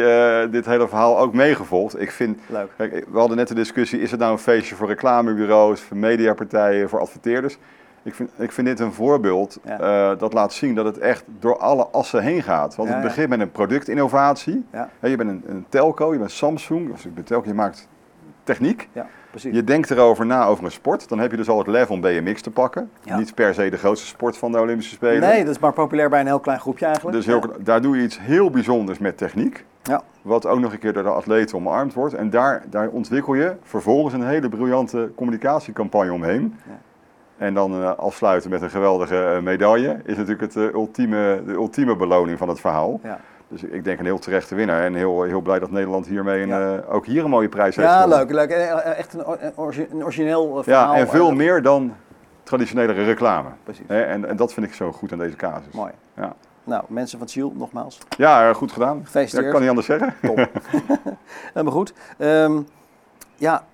dit 0.51 0.67
hele 0.67 0.89
verhaal 0.89 1.19
ook 1.19 1.33
meegevolgd. 1.33 2.01
Ik 2.01 2.11
vind, 2.11 2.39
Leuk. 2.47 2.69
Kijk, 2.77 3.07
we 3.11 3.19
hadden 3.19 3.37
net 3.37 3.49
de 3.49 3.55
discussie, 3.55 4.01
is 4.01 4.11
het 4.11 4.21
nou 4.21 4.33
een 4.33 4.39
feestje 4.39 4.75
voor 4.75 4.89
reclamebureaus, 4.89 5.81
voor 5.81 5.97
mediapartijen, 5.97 6.89
voor 6.89 7.01
adverteerders? 7.01 7.59
Ik 8.07 8.15
vind, 8.15 8.31
ik 8.37 8.53
vind 8.53 8.67
dit 8.67 8.81
een 8.81 8.93
voorbeeld 8.93 9.59
uh, 9.67 10.11
dat 10.19 10.33
laat 10.33 10.53
zien 10.53 10.75
dat 10.75 10.85
het 10.85 10.99
echt 10.99 11.25
door 11.39 11.59
alle 11.59 11.87
assen 11.87 12.23
heen 12.23 12.43
gaat. 12.43 12.77
Want 12.77 12.89
het 12.89 13.03
begint 13.03 13.29
met 13.29 13.41
een 13.41 13.51
productinnovatie. 13.51 14.65
je 15.01 15.17
bent 15.17 15.31
een, 15.31 15.43
een, 15.47 15.67
telco, 15.69 16.13
je 16.13 16.19
bent 16.19 16.31
Samsung, 16.31 16.93
of 16.93 17.05
ik 17.05 17.15
ben 17.15 17.25
telco, 17.25 17.49
je 17.49 17.55
maakt 17.55 17.89
techniek. 18.43 18.89
Je 19.51 19.65
denkt 19.65 19.91
erover 19.91 20.27
na 20.27 20.45
over 20.45 20.65
een 20.65 20.71
sport. 20.71 21.09
Dan 21.09 21.19
heb 21.19 21.31
je 21.31 21.37
dus 21.37 21.49
al 21.49 21.59
het 21.59 21.67
level 21.67 21.95
om 21.95 22.01
BMX 22.01 22.43
te 22.43 22.51
pakken. 22.51 22.91
Niet 23.17 23.35
per 23.35 23.55
se 23.55 23.71
de 23.71 23.77
grootste 23.77 24.07
sport 24.07 24.37
van 24.37 24.53
de 24.53 24.61
Olympische 24.61 24.95
Spelen. 24.95 25.21
Nee, 25.21 25.45
dat 25.45 25.55
is 25.55 25.61
maar 25.61 25.73
populair 25.73 26.09
bij 26.09 26.21
een 26.21 26.27
heel 26.27 26.41
klein 26.41 26.61
groepje 26.61 26.85
eigenlijk. 26.85 27.17
Dus 27.17 27.27
heel, 27.27 27.43
daar 27.59 27.81
doe 27.81 27.97
je 27.97 28.03
iets 28.03 28.21
heel 28.21 28.51
bijzonders 28.51 28.99
met 28.99 29.19
techniek. 29.19 29.65
Ja. 29.83 30.03
Wat 30.23 30.47
ook 30.47 30.59
nog 30.61 30.73
een 30.73 30.79
keer 30.79 30.93
door 30.93 31.03
de 31.03 31.09
atleten 31.09 31.57
omarmd 31.57 31.95
wordt. 31.95 32.15
En 32.15 32.31
daar, 32.31 32.63
daar 32.71 32.89
ontwikkel 32.89 33.35
je 33.35 33.57
vervolgens 33.63 34.15
een 34.15 34.27
hele 34.27 34.49
briljante 34.49 35.11
communicatiecampagne 35.17 36.13
omheen. 36.13 36.55
En 37.39 37.55
dan 37.55 37.81
uh, 37.81 37.97
afsluiten 37.97 38.51
met 38.51 38.63
een 38.63 38.71
geweldige 38.71 39.33
uh, 39.37 39.43
medaille 39.43 40.01
is 40.05 40.17
natuurlijk 40.17 40.41
het, 40.41 40.55
uh, 40.55 40.73
ultieme, 40.73 41.43
de 41.47 41.53
ultieme 41.53 41.97
beloning 41.97 42.39
van 42.39 42.49
het 42.49 42.61
verhaal. 42.61 43.01
Ja. 43.03 43.21
Dus 43.49 43.63
ik 43.63 43.85
denk 43.85 43.99
een 43.99 44.05
heel 44.05 44.19
terechte 44.19 44.55
winnaar 44.55 44.83
en 44.83 44.95
heel, 44.95 45.23
heel 45.23 45.41
blij 45.41 45.59
dat 45.59 45.71
Nederland 45.71 46.07
hiermee 46.07 46.43
een, 46.43 46.85
ook 46.87 47.07
hier 47.07 47.25
een 47.25 47.31
mooie 47.31 47.49
prijs 47.49 47.77
heeft. 47.77 47.89
Ja, 47.89 48.07
leuk, 48.07 48.31
leuk. 48.31 48.51
Echt 48.51 49.15
een, 49.15 49.25
een 49.91 50.03
origineel 50.05 50.63
verhaal. 50.63 50.95
Ja, 50.95 51.01
en 51.01 51.09
veel 51.09 51.33
meer 51.33 51.63
dan 51.63 51.95
traditionele 52.43 52.93
reclame. 52.93 53.49
Precies. 53.63 53.87
En, 53.87 54.29
en 54.29 54.37
dat 54.37 54.53
vind 54.53 54.67
ik 54.67 54.75
zo 54.75 54.93
goed 54.93 55.13
aan 55.13 55.19
deze 55.19 55.37
casus. 55.37 55.73
Mooi. 55.73 55.93
Ja. 56.17 56.35
Nou, 56.65 56.85
mensen 56.89 57.19
van 57.19 57.29
Ziel, 57.29 57.53
nogmaals. 57.57 57.99
Ja, 58.17 58.53
goed 58.53 58.73
gedaan. 58.73 59.01
Gefeliciteerd. 59.05 59.45
Ik 59.45 59.51
kan 59.51 59.61
niet 59.61 59.69
anders 59.69 59.87
zeggen. 59.87 60.15
Top. 60.23 60.37
Helemaal 61.55 61.73
goed. 61.73 61.95
Um, 62.19 62.67
ja, 63.35 63.65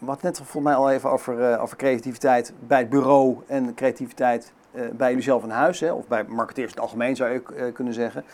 wat 0.00 0.22
net 0.22 0.36
volgens 0.36 0.64
mij 0.64 0.74
al 0.74 0.90
even 0.90 1.10
over, 1.10 1.52
uh, 1.52 1.62
over 1.62 1.76
creativiteit 1.76 2.52
bij 2.66 2.78
het 2.78 2.88
bureau 2.88 3.38
en 3.46 3.74
creativiteit 3.74 4.52
uh, 4.72 4.88
bij 4.92 5.08
jullie 5.08 5.24
zelf 5.24 5.42
in 5.42 5.50
huis, 5.50 5.80
hè, 5.80 5.92
of 5.92 6.08
bij 6.08 6.24
marketeers 6.24 6.66
in 6.68 6.74
het 6.74 6.82
algemeen 6.82 7.16
zou 7.16 7.30
je 7.30 7.42
uh, 7.56 7.72
kunnen 7.72 7.94
zeggen. 7.94 8.24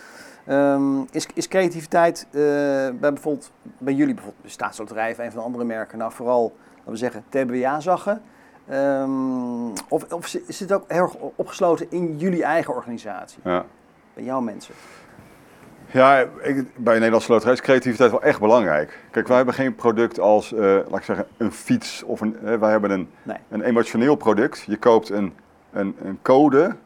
Um, 0.49 1.06
is, 1.11 1.26
is 1.35 1.49
creativiteit 1.49 2.26
bij, 2.30 2.92
bijvoorbeeld, 2.99 3.50
bij 3.78 3.94
jullie 3.94 4.14
bijvoorbeeld, 4.14 4.44
de 4.44 4.50
Staatsloterij 4.50 5.11
of 5.11 5.18
een 5.18 5.30
van 5.30 5.38
de 5.38 5.44
andere 5.44 5.64
merken, 5.64 5.99
nou 5.99 6.12
vooral, 6.12 6.56
laten 6.76 6.92
we 6.92 6.96
zeggen, 6.96 7.25
TBA-zaggen? 7.28 8.23
Um, 8.73 9.73
of, 9.88 10.12
of 10.12 10.35
is 10.35 10.61
het 10.61 10.73
ook 10.73 10.85
heel 10.88 11.02
erg 11.02 11.14
opgesloten 11.14 11.87
in 11.90 12.18
jullie 12.18 12.44
eigen 12.44 12.75
organisatie? 12.75 13.40
Ja. 13.44 13.64
Bij 14.14 14.25
jouw 14.25 14.40
mensen? 14.40 14.75
Ja, 15.90 16.19
ik, 16.43 16.64
bij 16.76 16.95
Nederlandse 16.95 17.33
Loterij 17.33 17.52
is 17.52 17.61
creativiteit 17.61 18.11
wel 18.11 18.23
echt 18.23 18.40
belangrijk. 18.40 18.99
Kijk, 19.11 19.28
wij 19.28 19.37
hebben 19.37 19.55
geen 19.55 19.75
product 19.75 20.21
als, 20.21 20.52
uh, 20.52 20.61
laat 20.61 20.99
ik 20.99 21.02
zeggen, 21.02 21.26
een 21.37 21.52
fiets 21.52 22.02
of 22.02 22.21
een. 22.21 22.37
Uh, 22.45 22.55
wij 22.55 22.71
hebben 22.71 22.90
een, 22.90 23.09
een 23.49 23.62
emotioneel 23.62 24.16
product. 24.16 24.64
Je 24.66 24.76
koopt 24.76 25.11
een, 25.11 25.35
een, 25.73 25.97
een 26.02 26.19
code 26.23 26.76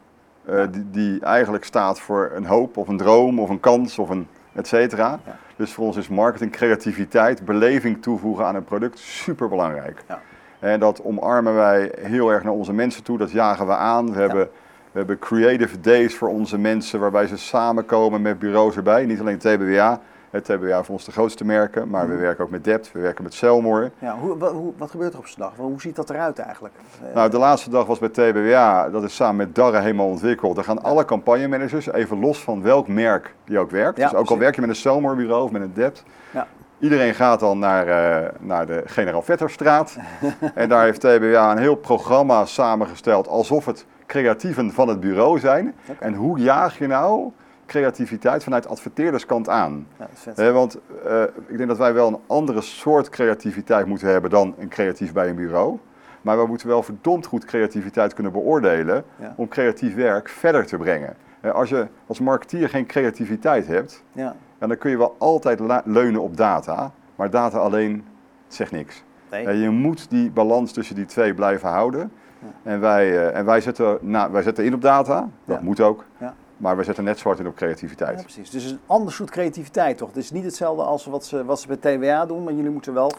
uh, 0.49 0.63
die, 0.71 0.89
die, 0.91 1.19
eigenlijk 1.19 1.63
staat 1.63 1.99
voor 1.99 2.31
een 2.33 2.45
hoop 2.45 2.77
of 2.77 2.87
een 2.87 2.97
droom 2.97 3.39
of 3.39 3.49
een 3.49 3.59
kans 3.59 3.99
of 3.99 4.09
een 4.09 4.27
et 4.53 4.67
cetera. 4.67 5.19
Dus 5.55 5.73
voor 5.73 5.85
ons 5.85 5.97
is 5.97 6.07
marketing, 6.07 6.51
creativiteit, 6.51 7.45
beleving 7.45 8.01
toevoegen 8.01 8.45
aan 8.45 8.55
een 8.55 8.63
product 8.63 8.99
super 8.99 9.49
belangrijk. 9.49 10.03
Ja. 10.07 10.19
En 10.59 10.79
dat 10.79 11.03
omarmen 11.03 11.55
wij 11.55 11.91
heel 11.99 12.29
erg 12.31 12.43
naar 12.43 12.53
onze 12.53 12.73
mensen 12.73 13.03
toe, 13.03 13.17
dat 13.17 13.31
jagen 13.31 13.67
we 13.67 13.75
aan. 13.75 14.13
We 14.13 14.19
hebben, 14.19 14.49
we 14.91 14.97
hebben 14.97 15.19
creative 15.19 15.79
days 15.79 16.15
voor 16.15 16.29
onze 16.29 16.57
mensen 16.57 16.99
waarbij 16.99 17.27
ze 17.27 17.37
samenkomen 17.37 18.21
met 18.21 18.39
bureaus 18.39 18.75
erbij. 18.75 19.05
Niet 19.05 19.19
alleen 19.19 19.37
TBWA, 19.37 20.01
het 20.29 20.45
TBWA 20.45 20.83
voor 20.83 20.93
ons 20.95 21.05
de 21.05 21.11
grootste 21.11 21.45
merken, 21.45 21.89
maar 21.89 22.07
we 22.07 22.13
mhm. 22.13 22.21
werken 22.21 22.43
ook 22.43 22.49
met 22.49 22.63
Dept, 22.63 22.91
we 22.91 22.99
werken 22.99 23.23
met 23.23 23.33
Selmore. 23.33 23.91
Ja, 23.99 24.17
hoe, 24.17 24.37
wat, 24.37 24.53
wat 24.77 24.91
gebeurt 24.91 25.13
er 25.13 25.19
op 25.19 25.27
zo'n 25.27 25.43
dag? 25.43 25.53
Hoe 25.55 25.81
ziet 25.81 25.95
dat 25.95 26.09
eruit 26.09 26.39
eigenlijk? 26.39 26.73
Nou, 27.13 27.29
de 27.29 27.37
laatste 27.37 27.69
dag 27.69 27.85
was 27.85 27.99
bij 27.99 28.09
TBWA, 28.09 28.89
dat 28.89 29.03
is 29.03 29.15
samen 29.15 29.35
met 29.35 29.55
Darre 29.55 29.79
helemaal 29.79 30.07
ontwikkeld. 30.07 30.55
Daar 30.55 30.63
gaan 30.63 30.83
alle 30.83 31.05
campagnemanagers, 31.05 31.91
even 31.91 32.19
los 32.19 32.39
van 32.39 32.61
welk 32.61 32.87
merk 32.87 33.35
die 33.45 33.59
ook 33.59 33.71
werkt. 33.71 33.97
dus 33.97 34.13
ook 34.13 34.29
al 34.29 34.37
werk 34.37 34.55
je 34.55 34.61
met 34.61 34.69
een 34.69 34.75
Selmore 34.75 35.15
bureau 35.15 35.43
of 35.43 35.51
met 35.51 35.61
een 35.61 35.73
Dept, 35.73 36.03
ja. 36.31 36.47
Iedereen 36.79 37.13
gaat 37.13 37.39
dan 37.39 37.59
naar, 37.59 37.87
uh, 37.87 38.27
naar 38.39 38.65
de 38.65 38.81
Generaal 38.85 39.21
Vetterstraat. 39.21 39.97
en 40.55 40.69
daar 40.69 40.83
heeft 40.83 40.99
TBWA 40.99 41.51
een 41.51 41.57
heel 41.57 41.75
programma 41.75 42.45
samengesteld 42.45 43.27
alsof 43.27 43.65
het 43.65 43.85
creatieven 44.11 44.71
van 44.71 44.87
het 44.87 44.99
bureau 44.99 45.39
zijn. 45.39 45.75
En 45.99 46.13
hoe 46.13 46.39
jaag 46.39 46.77
je 46.77 46.87
nou 46.87 47.31
creativiteit 47.65 48.43
vanuit 48.43 48.67
adverteerderskant 48.67 49.49
aan? 49.49 49.87
Ja, 50.35 50.51
want 50.51 50.79
uh, 51.05 51.23
ik 51.47 51.57
denk 51.57 51.69
dat 51.69 51.77
wij 51.77 51.93
wel 51.93 52.07
een 52.07 52.19
andere 52.27 52.61
soort 52.61 53.09
creativiteit 53.09 53.85
moeten 53.85 54.07
hebben 54.07 54.29
dan 54.29 54.55
een 54.57 54.67
creatief 54.67 55.13
bij 55.13 55.29
een 55.29 55.35
bureau. 55.35 55.77
Maar 56.21 56.37
we 56.37 56.47
moeten 56.47 56.67
wel 56.67 56.83
verdomd 56.83 57.25
goed 57.25 57.45
creativiteit 57.45 58.13
kunnen 58.13 58.31
beoordelen 58.31 59.03
om 59.35 59.47
creatief 59.47 59.95
werk 59.95 60.29
verder 60.29 60.65
te 60.65 60.77
brengen. 60.77 61.15
Als 61.53 61.69
je 61.69 61.87
als 62.07 62.19
marketeer 62.19 62.69
geen 62.69 62.85
creativiteit 62.85 63.67
hebt, 63.67 64.03
ja. 64.11 64.35
dan 64.57 64.77
kun 64.77 64.89
je 64.89 64.97
wel 64.97 65.15
altijd 65.17 65.59
leunen 65.85 66.21
op 66.21 66.37
data, 66.37 66.91
maar 67.15 67.29
data 67.29 67.57
alleen 67.57 68.05
zegt 68.47 68.71
niks. 68.71 69.03
Nee. 69.29 69.57
je 69.57 69.69
moet 69.69 70.09
die 70.09 70.31
balans 70.31 70.71
tussen 70.71 70.95
die 70.95 71.05
twee 71.05 71.33
blijven 71.33 71.69
houden. 71.69 72.11
En, 72.63 72.79
wij, 72.79 73.09
uh, 73.09 73.37
en 73.37 73.45
wij, 73.45 73.61
zetten, 73.61 73.97
na, 74.01 74.31
wij 74.31 74.41
zetten 74.41 74.65
in 74.65 74.73
op 74.73 74.81
data, 74.81 75.29
dat 75.45 75.61
moet 75.61 75.79
ook. 75.79 76.05
Ja. 76.17 76.33
Maar 76.57 76.77
we 76.77 76.83
zetten 76.83 77.03
net 77.03 77.19
zwart 77.19 77.39
in 77.39 77.47
op 77.47 77.55
creativiteit. 77.55 78.17
Ja, 78.17 78.23
precies. 78.23 78.49
Dus 78.49 78.71
een 78.71 78.79
ander 78.85 79.13
soort 79.13 79.29
creativiteit 79.29 79.97
toch? 79.97 80.07
Het 80.07 80.17
is 80.17 80.31
niet 80.31 80.43
hetzelfde 80.43 80.83
als 80.83 81.05
wat 81.05 81.25
ze, 81.25 81.45
wat 81.45 81.59
ze 81.59 81.67
bij 81.67 81.77
TWA 81.77 82.25
doen, 82.25 82.43
maar 82.43 82.53
jullie 82.53 82.71
moeten 82.71 82.93
wel... 82.93 83.11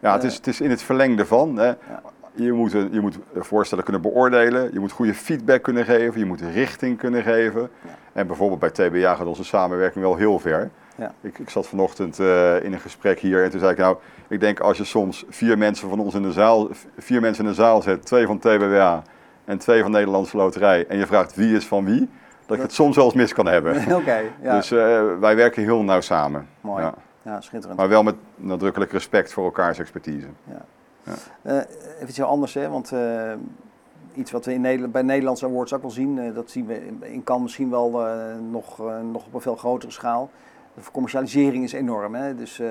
Ja, 0.00 0.12
het, 0.12 0.24
is, 0.24 0.34
het 0.34 0.46
is 0.46 0.60
in 0.60 0.70
het 0.70 0.82
verlengde 0.82 1.26
van. 1.26 1.56
Hè. 1.56 1.72
Je, 2.34 2.52
moet, 2.52 2.72
je 2.72 3.00
moet 3.00 3.18
voorstellen 3.34 3.84
kunnen 3.84 4.02
beoordelen, 4.02 4.72
je 4.72 4.80
moet 4.80 4.92
goede 4.92 5.14
feedback 5.14 5.62
kunnen 5.62 5.84
geven, 5.84 6.20
je 6.20 6.26
moet 6.26 6.40
richting 6.40 6.98
kunnen 6.98 7.22
geven. 7.22 7.70
En 8.12 8.26
bijvoorbeeld 8.26 8.60
bij 8.60 8.70
TBA 8.70 9.14
gaat 9.14 9.26
onze 9.26 9.44
samenwerking 9.44 10.04
wel 10.04 10.16
heel 10.16 10.38
ver. 10.38 10.70
Ja. 10.94 11.14
Ik, 11.20 11.38
ik 11.38 11.50
zat 11.50 11.66
vanochtend 11.66 12.18
uh, 12.18 12.64
in 12.64 12.72
een 12.72 12.80
gesprek 12.80 13.18
hier 13.18 13.44
en 13.44 13.50
toen 13.50 13.60
zei 13.60 13.72
ik 13.72 13.78
nou, 13.78 13.96
ik 14.28 14.40
denk 14.40 14.60
als 14.60 14.76
je 14.76 14.84
soms 14.84 15.24
vier 15.28 15.58
mensen 15.58 15.88
van 15.88 16.00
ons 16.00 16.14
in 16.14 16.22
de 16.22 16.32
zaal, 16.32 16.68
vier 16.98 17.20
mensen 17.20 17.44
in 17.44 17.50
de 17.50 17.56
zaal 17.56 17.82
zet, 17.82 18.06
twee 18.06 18.26
van 18.26 18.38
TBWA 18.38 19.02
en 19.44 19.58
twee 19.58 19.82
van 19.82 19.90
Nederlandse 19.90 20.36
Loterij 20.36 20.86
en 20.86 20.98
je 20.98 21.06
vraagt 21.06 21.34
wie 21.34 21.56
is 21.56 21.66
van 21.66 21.84
wie, 21.84 22.08
dat 22.46 22.56
ik 22.56 22.62
het 22.62 22.72
soms 22.72 22.96
wel 22.96 23.04
eens 23.04 23.14
mis 23.14 23.32
kan 23.32 23.46
hebben. 23.46 23.74
Oké. 24.00 24.22
ja. 24.42 24.56
Dus 24.56 24.72
uh, 24.72 25.18
wij 25.18 25.36
werken 25.36 25.62
heel 25.62 25.82
nauw 25.82 26.00
samen. 26.00 26.48
Mooi. 26.60 26.82
Ja. 26.82 26.94
ja. 27.22 27.40
schitterend. 27.40 27.78
Maar 27.78 27.88
wel 27.88 28.02
met 28.02 28.14
nadrukkelijk 28.36 28.92
respect 28.92 29.32
voor 29.32 29.44
elkaars 29.44 29.78
expertise. 29.78 30.26
Ja. 30.44 30.64
Ja. 31.02 31.12
Uh, 31.42 31.56
even 31.96 32.08
iets 32.08 32.16
heel 32.16 32.26
anders, 32.26 32.54
hè? 32.54 32.68
want 32.68 32.92
iets 34.14 34.30
wat 34.30 34.44
we 34.44 34.52
in 34.52 34.60
Nederland, 34.60 34.92
bij 34.92 35.02
Nederlandse 35.02 35.46
awards 35.46 35.72
ook 35.72 35.82
wel 35.82 35.90
zien, 35.90 36.32
dat 36.34 36.50
zien 36.50 36.66
we 36.66 36.86
in 37.00 37.24
kan 37.24 37.42
misschien 37.42 37.70
wel 37.70 37.90
nog, 38.50 38.78
nog 39.12 39.26
op 39.26 39.34
een 39.34 39.40
veel 39.40 39.56
grotere 39.56 39.92
schaal 39.92 40.30
de 40.74 40.90
commercialisering 40.92 41.64
is 41.64 41.72
enorm. 41.72 42.14
Hè? 42.14 42.34
Dus 42.34 42.58
uh, 42.58 42.68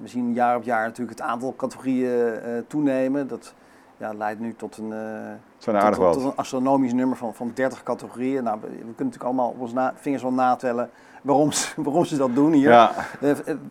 we 0.00 0.08
zien 0.08 0.34
jaar 0.34 0.56
op 0.56 0.62
jaar 0.62 0.86
natuurlijk 0.86 1.18
het 1.18 1.28
aantal 1.28 1.54
categorieën 1.56 2.40
uh, 2.46 2.62
toenemen. 2.66 3.28
Dat 3.28 3.54
ja, 3.96 4.12
leidt 4.12 4.40
nu 4.40 4.54
tot 4.54 4.76
een, 4.76 4.90
uh, 4.90 5.30
tot, 5.58 5.94
tot, 5.94 6.12
tot, 6.12 6.24
een 6.24 6.36
astronomisch 6.36 6.92
nummer 6.92 7.16
van, 7.16 7.34
van 7.34 7.50
30 7.54 7.82
categorieën. 7.82 8.44
Nou, 8.44 8.58
we, 8.60 8.66
we 8.66 8.74
kunnen 8.74 8.94
natuurlijk 8.96 9.24
allemaal 9.24 9.48
op 9.48 9.60
onze 9.60 9.92
vingers 9.94 10.22
wel 10.22 10.32
natellen 10.32 10.90
waarom 11.22 11.52
ze, 11.52 11.72
waarom 11.82 12.04
ze 12.04 12.16
dat 12.16 12.34
doen 12.34 12.52
hier. 12.52 12.70
Ja. 12.70 12.92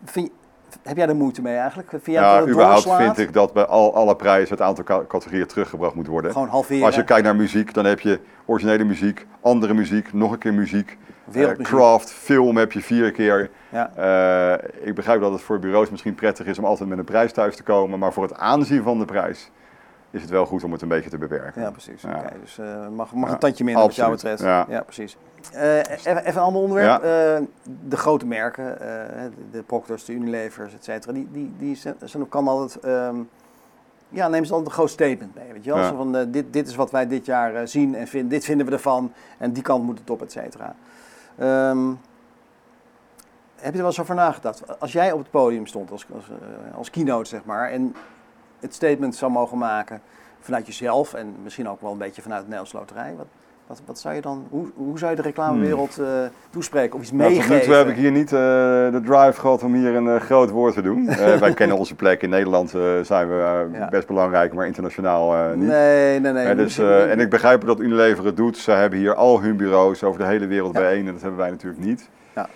Vind, 0.04 0.30
heb 0.82 0.96
jij 0.96 1.08
er 1.08 1.16
moeite 1.16 1.42
mee 1.42 1.56
eigenlijk? 1.56 1.88
Vind 1.90 2.04
jij 2.04 2.14
ja, 2.14 2.38
dat 2.38 2.48
überhaupt 2.48 2.96
vind 2.96 3.18
ik 3.18 3.32
dat 3.32 3.52
bij 3.52 3.66
al, 3.66 3.94
alle 3.94 4.16
prijzen 4.16 4.56
het 4.56 4.60
aantal 4.60 4.84
categorieën 5.06 5.46
teruggebracht 5.46 5.94
moet 5.94 6.06
worden. 6.06 6.32
Gewoon 6.32 6.48
halveren. 6.48 6.84
Als 6.84 6.94
je 6.94 7.04
kijkt 7.04 7.24
naar 7.24 7.36
muziek, 7.36 7.74
dan 7.74 7.84
heb 7.84 8.00
je 8.00 8.20
originele 8.46 8.84
muziek, 8.84 9.26
andere 9.40 9.74
muziek, 9.74 10.12
nog 10.12 10.32
een 10.32 10.38
keer 10.38 10.54
muziek. 10.54 10.98
Uh, 11.32 11.50
craft, 11.50 12.12
film 12.12 12.56
heb 12.56 12.72
je 12.72 12.80
vier 12.80 13.12
keer. 13.12 13.50
Ja. 13.68 13.90
Uh, 13.98 14.86
ik 14.86 14.94
begrijp 14.94 15.20
dat 15.20 15.32
het 15.32 15.40
voor 15.40 15.58
bureaus 15.58 15.90
misschien 15.90 16.14
prettig 16.14 16.46
is 16.46 16.58
om 16.58 16.64
altijd 16.64 16.88
met 16.88 16.98
een 16.98 17.04
prijs 17.04 17.32
thuis 17.32 17.56
te 17.56 17.62
komen, 17.62 17.98
maar 17.98 18.12
voor 18.12 18.22
het 18.22 18.34
aanzien 18.34 18.82
van 18.82 18.98
de 18.98 19.04
prijs 19.04 19.50
is 20.10 20.20
het 20.20 20.30
wel 20.30 20.46
goed 20.46 20.64
om 20.64 20.72
het 20.72 20.82
een 20.82 20.88
beetje 20.88 21.10
te 21.10 21.18
beperken. 21.18 21.62
Ja, 21.62 21.70
precies. 21.70 22.02
Ja. 22.02 22.08
Okay, 22.08 22.38
dus 22.40 22.58
uh, 22.58 22.88
mag, 22.88 23.14
mag 23.14 23.30
een 23.30 23.38
tandje 23.38 23.64
minder 23.64 23.82
Absoluut. 23.82 24.10
wat 24.10 24.20
jou 24.20 24.36
betreft. 24.36 24.68
Ja, 24.70 24.82
precies. 24.82 25.16
Uh, 25.54 25.76
even, 25.76 26.16
even, 26.16 26.36
een 26.36 26.38
ander 26.38 26.62
onderwerp. 26.62 27.04
Uh, 27.04 27.46
de 27.88 27.96
grote 27.96 28.26
merken, 28.26 28.78
de 29.50 29.62
Proctors, 29.62 30.04
de 30.04 30.12
Unilevers, 30.12 30.74
et 30.74 30.84
cetera, 30.84 31.12
die, 31.12 31.28
die, 31.30 31.52
die 31.58 31.76
zijn 32.04 32.22
op 32.22 32.30
kan 32.30 32.48
altijd... 32.48 32.84
Um, 32.84 33.28
ja, 34.08 34.28
nemen 34.28 34.46
ze 34.46 34.52
altijd 34.52 34.70
een 34.70 34.76
groot 34.76 34.90
statement 34.90 35.34
mee. 35.34 35.52
Weet 35.52 35.64
je 35.64 35.74
wel? 35.74 35.84
Zo 35.84 35.96
van, 35.96 36.30
dit, 36.30 36.52
dit 36.52 36.68
is 36.68 36.74
wat 36.74 36.90
wij 36.90 37.06
dit 37.06 37.26
jaar 37.26 37.68
zien 37.68 37.94
en 37.94 38.06
vinden, 38.06 38.30
dit 38.30 38.44
vinden 38.44 38.66
we 38.66 38.72
ervan 38.72 39.12
en 39.38 39.52
die 39.52 39.62
kant 39.62 39.84
moet 39.84 39.98
het 39.98 40.10
op, 40.10 40.22
et 40.22 40.32
cetera. 40.32 40.74
Um, 41.70 42.00
heb 43.56 43.72
je 43.72 43.72
er 43.72 43.76
wel 43.76 43.86
eens 43.86 44.00
over 44.00 44.14
nagedacht? 44.14 44.80
Als 44.80 44.92
jij 44.92 45.12
op 45.12 45.18
het 45.18 45.30
podium 45.30 45.66
stond 45.66 45.90
als, 45.90 46.06
als, 46.14 46.30
als 46.74 46.90
keynote, 46.90 47.28
zeg 47.28 47.44
maar, 47.44 47.70
en 47.70 47.94
het 48.60 48.74
statement 48.74 49.16
zou 49.16 49.32
mogen 49.32 49.58
maken 49.58 50.00
vanuit 50.40 50.66
jezelf 50.66 51.14
en 51.14 51.34
misschien 51.42 51.68
ook 51.68 51.80
wel 51.80 51.92
een 51.92 51.98
beetje 51.98 52.22
vanuit 52.22 52.40
de 52.40 52.48
Nederlandse 52.48 52.76
Loterij. 52.76 53.14
Wat, 53.16 53.26
wat, 53.66 53.80
wat, 53.84 53.98
zou 53.98 54.14
je 54.14 54.20
dan, 54.20 54.46
hoe, 54.50 54.66
hoe 54.74 54.98
zou 54.98 55.10
je 55.10 55.16
de 55.16 55.22
reclamewereld 55.22 55.98
uh, 56.00 56.06
toespreken 56.50 56.94
of 56.94 57.00
iets 57.00 57.12
nou, 57.12 57.30
meegeven? 57.30 57.58
Tot 57.58 57.68
nu 57.68 57.74
heb 57.74 57.88
ik 57.88 57.96
hier 57.96 58.10
niet 58.10 58.32
uh, 58.32 58.38
de 58.92 59.00
drive 59.04 59.40
gehad 59.40 59.62
om 59.62 59.74
hier 59.74 59.94
een 59.94 60.06
uh, 60.06 60.20
groot 60.20 60.50
woord 60.50 60.74
te 60.74 60.82
doen. 60.82 61.06
wij 61.40 61.54
kennen 61.54 61.78
onze 61.78 61.94
plek 61.94 62.22
in 62.22 62.30
Nederland, 62.30 62.70
zijn 63.02 63.28
we 63.28 63.86
best 63.90 64.06
belangrijk, 64.06 64.54
maar 64.54 64.66
internationaal 64.66 65.54
niet. 65.56 65.68
Nee, 65.68 66.20
nee, 66.20 66.32
nee. 66.32 66.54
dus, 66.54 66.78
en 66.78 67.20
ik 67.20 67.30
begrijp 67.30 67.66
dat 67.66 67.80
Unilever 67.80 68.24
het 68.24 68.36
doet. 68.36 68.56
Ze 68.56 68.70
hebben 68.70 68.98
hier 68.98 69.14
al 69.14 69.40
hun 69.40 69.56
bureaus 69.56 70.02
over 70.02 70.20
de 70.20 70.26
hele 70.26 70.46
wereld 70.46 70.72
ja. 70.72 70.80
bijeen 70.80 71.06
en 71.06 71.12
dat 71.12 71.22
hebben 71.22 71.40
wij 71.40 71.50
natuurlijk 71.50 71.84
niet. 71.84 72.08
Ja. 72.34 72.48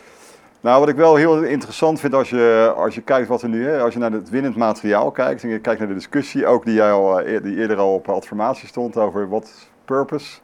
Nou, 0.63 0.81
wat 0.81 0.89
ik 0.89 0.97
wel 0.97 1.17
heel 1.17 1.43
interessant 1.43 2.01
vind 2.01 2.15
als 2.15 2.31
je, 2.31 2.73
als 2.77 2.95
je 2.95 3.01
kijkt 3.01 3.29
wat 3.29 3.43
er 3.43 3.49
nu 3.49 3.71
is, 3.71 3.81
als 3.81 3.93
je 3.93 3.99
naar 3.99 4.13
het 4.13 4.31
winnend 4.31 4.57
materiaal 4.57 5.11
kijkt 5.11 5.43
en 5.43 5.49
je 5.49 5.59
kijkt 5.59 5.79
naar 5.79 5.89
de 5.89 5.95
discussie, 5.95 6.47
ook 6.47 6.65
die, 6.65 6.75
jij 6.75 6.93
al, 6.93 7.21
eh, 7.21 7.43
die 7.43 7.57
eerder 7.57 7.77
al 7.77 7.95
op 7.95 8.09
Adformatie 8.09 8.69
stond 8.69 8.97
over 8.97 9.29
wat 9.29 9.53
purpose. 9.85 10.39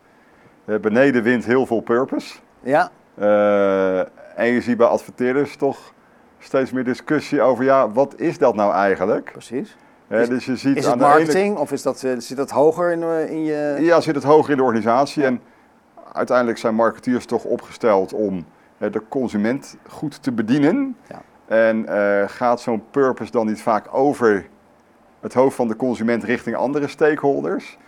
Uh, 0.67 0.79
beneden 0.79 1.23
wint 1.23 1.45
heel 1.45 1.67
veel 1.67 1.81
purpose. 1.81 2.39
Ja. 2.61 2.91
Uh, 3.19 3.99
en 4.39 4.47
je 4.53 4.61
ziet 4.61 4.77
bij 4.77 4.87
adverteerders 4.87 5.57
toch 5.57 5.93
steeds 6.39 6.71
meer 6.71 6.85
discussie 6.85 7.41
over, 7.41 7.65
ja, 7.65 7.91
wat 7.91 8.15
is 8.17 8.39
dat 8.39 8.55
nou 8.55 8.73
eigenlijk? 8.73 9.31
Precies. 9.33 9.77
is, 10.09 10.29
dus 10.29 10.45
je 10.45 10.57
ziet 10.57 10.77
is 10.77 10.87
het 10.87 11.01
marketing 11.01 11.57
of 11.57 11.73
is 11.73 11.83
dat, 11.83 11.99
zit 12.19 12.37
dat 12.37 12.51
hoger 12.51 12.91
in, 12.91 13.03
in 13.29 13.45
je... 13.45 13.77
Ja, 13.81 14.01
zit 14.01 14.15
het 14.15 14.25
hoger 14.25 14.51
in 14.51 14.57
de 14.57 14.63
organisatie. 14.63 15.25
En 15.25 15.41
uiteindelijk 16.13 16.59
zijn 16.59 16.75
marketeers 16.75 17.27
toch 17.27 17.45
opgesteld 17.45 18.13
om 18.13 18.47
de 18.79 19.03
consument 19.09 19.77
goed 19.89 20.23
te 20.23 20.33
bedienen. 20.33 20.97
Ja. 21.09 21.23
En 21.47 21.85
uh, 21.89 22.23
gaat 22.27 22.61
zo'n 22.61 22.85
purpose 22.91 23.31
dan 23.31 23.47
niet 23.47 23.63
vaak 23.63 23.87
over 23.91 24.47
het 25.21 25.35
hoofd 25.35 25.57
van 25.57 25.69
de 25.69 25.77
consument 25.77 26.25
richting 26.25 26.57
andere 26.57 26.89
stakeholders? 26.89 27.79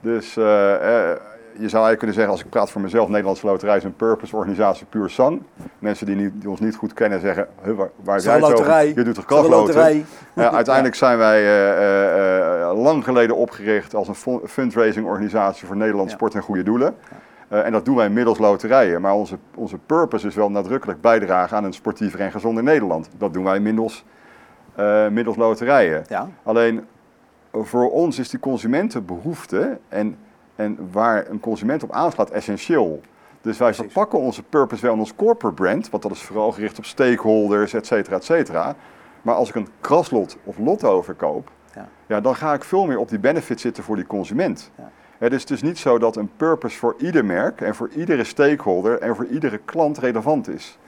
Dus 0.00 0.36
uh, 0.36 0.44
uh, 0.44 1.10
je 1.58 1.68
zou 1.68 1.84
eigenlijk 1.84 1.98
kunnen 1.98 2.14
zeggen, 2.14 2.32
als 2.32 2.44
ik 2.44 2.50
praat 2.50 2.70
voor 2.70 2.80
mezelf, 2.80 3.08
Nederlandse 3.08 3.46
Loterij 3.46 3.76
is 3.76 3.84
een 3.84 3.96
purpose-organisatie 3.96 4.86
puur 4.86 5.10
sang. 5.10 5.42
Mensen 5.78 6.06
die, 6.06 6.16
niet, 6.16 6.32
die, 6.34 6.50
ons 6.50 6.60
niet 6.60 6.76
goed 6.76 6.92
kennen 6.92 7.20
zeggen, 7.20 7.48
waar, 7.62 7.90
waar 8.02 8.16
het 8.16 8.42
over? 8.42 8.86
Je 8.86 9.04
doet 9.04 9.14
toch 9.14 9.24
krachtloten? 9.24 10.06
uiteindelijk 10.34 10.94
zijn 10.94 11.18
wij 11.18 11.42
lang 12.74 13.04
geleden 13.04 13.36
opgericht 13.36 13.94
als 13.94 14.08
een 14.08 14.40
fundraising-organisatie 14.48 15.66
voor 15.66 15.76
Nederland 15.76 16.10
sport 16.10 16.34
en 16.34 16.42
goede 16.42 16.62
doelen. 16.62 16.94
Uh, 17.52 17.64
en 17.64 17.72
dat 17.72 17.84
doen 17.84 17.96
wij 17.96 18.10
middels 18.10 18.38
loterijen. 18.38 19.00
Maar 19.00 19.14
onze, 19.14 19.38
onze 19.54 19.78
purpose 19.78 20.26
is 20.26 20.34
wel 20.34 20.50
nadrukkelijk 20.50 21.00
bijdragen 21.00 21.56
aan 21.56 21.64
een 21.64 21.72
sportiever 21.72 22.20
en 22.20 22.30
gezonder 22.30 22.62
Nederland. 22.62 23.10
Dat 23.16 23.32
doen 23.32 23.44
wij 23.44 23.60
middels, 23.60 24.04
uh, 24.78 25.08
middels 25.08 25.36
loterijen. 25.36 26.04
Ja. 26.08 26.28
Alleen 26.42 26.84
voor 27.52 27.90
ons 27.90 28.18
is 28.18 28.28
die 28.28 28.40
consumentenbehoefte 28.40 29.78
en, 29.88 30.16
en 30.56 30.88
waar 30.92 31.28
een 31.28 31.40
consument 31.40 31.82
op 31.82 31.92
aanslaat 31.92 32.30
essentieel. 32.30 33.00
Dus 33.40 33.58
wij 33.58 33.74
verpakken 33.74 34.18
onze 34.18 34.42
purpose 34.42 34.82
wel 34.82 34.92
in 34.94 34.98
ons 34.98 35.14
corporate 35.14 35.62
brand, 35.62 35.90
want 35.90 36.02
dat 36.02 36.12
is 36.12 36.22
vooral 36.22 36.52
gericht 36.52 36.78
op 36.78 36.84
stakeholders, 36.84 37.74
et 37.74 37.86
cetera, 37.86 38.16
et 38.16 38.24
cetera. 38.24 38.74
Maar 39.22 39.34
als 39.34 39.48
ik 39.48 39.54
een 39.54 39.68
kraslot 39.80 40.36
of 40.44 40.58
lotto 40.58 41.02
verkoop, 41.02 41.50
ja. 41.74 41.88
ja. 42.06 42.20
dan 42.20 42.36
ga 42.36 42.54
ik 42.54 42.64
veel 42.64 42.86
meer 42.86 42.98
op 42.98 43.08
die 43.08 43.18
benefit 43.18 43.60
zitten 43.60 43.84
voor 43.84 43.96
die 43.96 44.06
consument. 44.06 44.70
Ja. 44.76 44.90
Het 45.22 45.32
is 45.32 45.44
dus 45.44 45.62
niet 45.62 45.78
zo 45.78 45.98
dat 45.98 46.16
een 46.16 46.30
purpose 46.36 46.78
voor 46.78 46.94
ieder 46.98 47.24
merk 47.24 47.60
en 47.60 47.74
voor 47.74 47.88
iedere 47.88 48.24
stakeholder 48.24 48.98
en 48.98 49.16
voor 49.16 49.26
iedere 49.26 49.58
klant 49.58 49.98
relevant 49.98 50.48
is. 50.48 50.78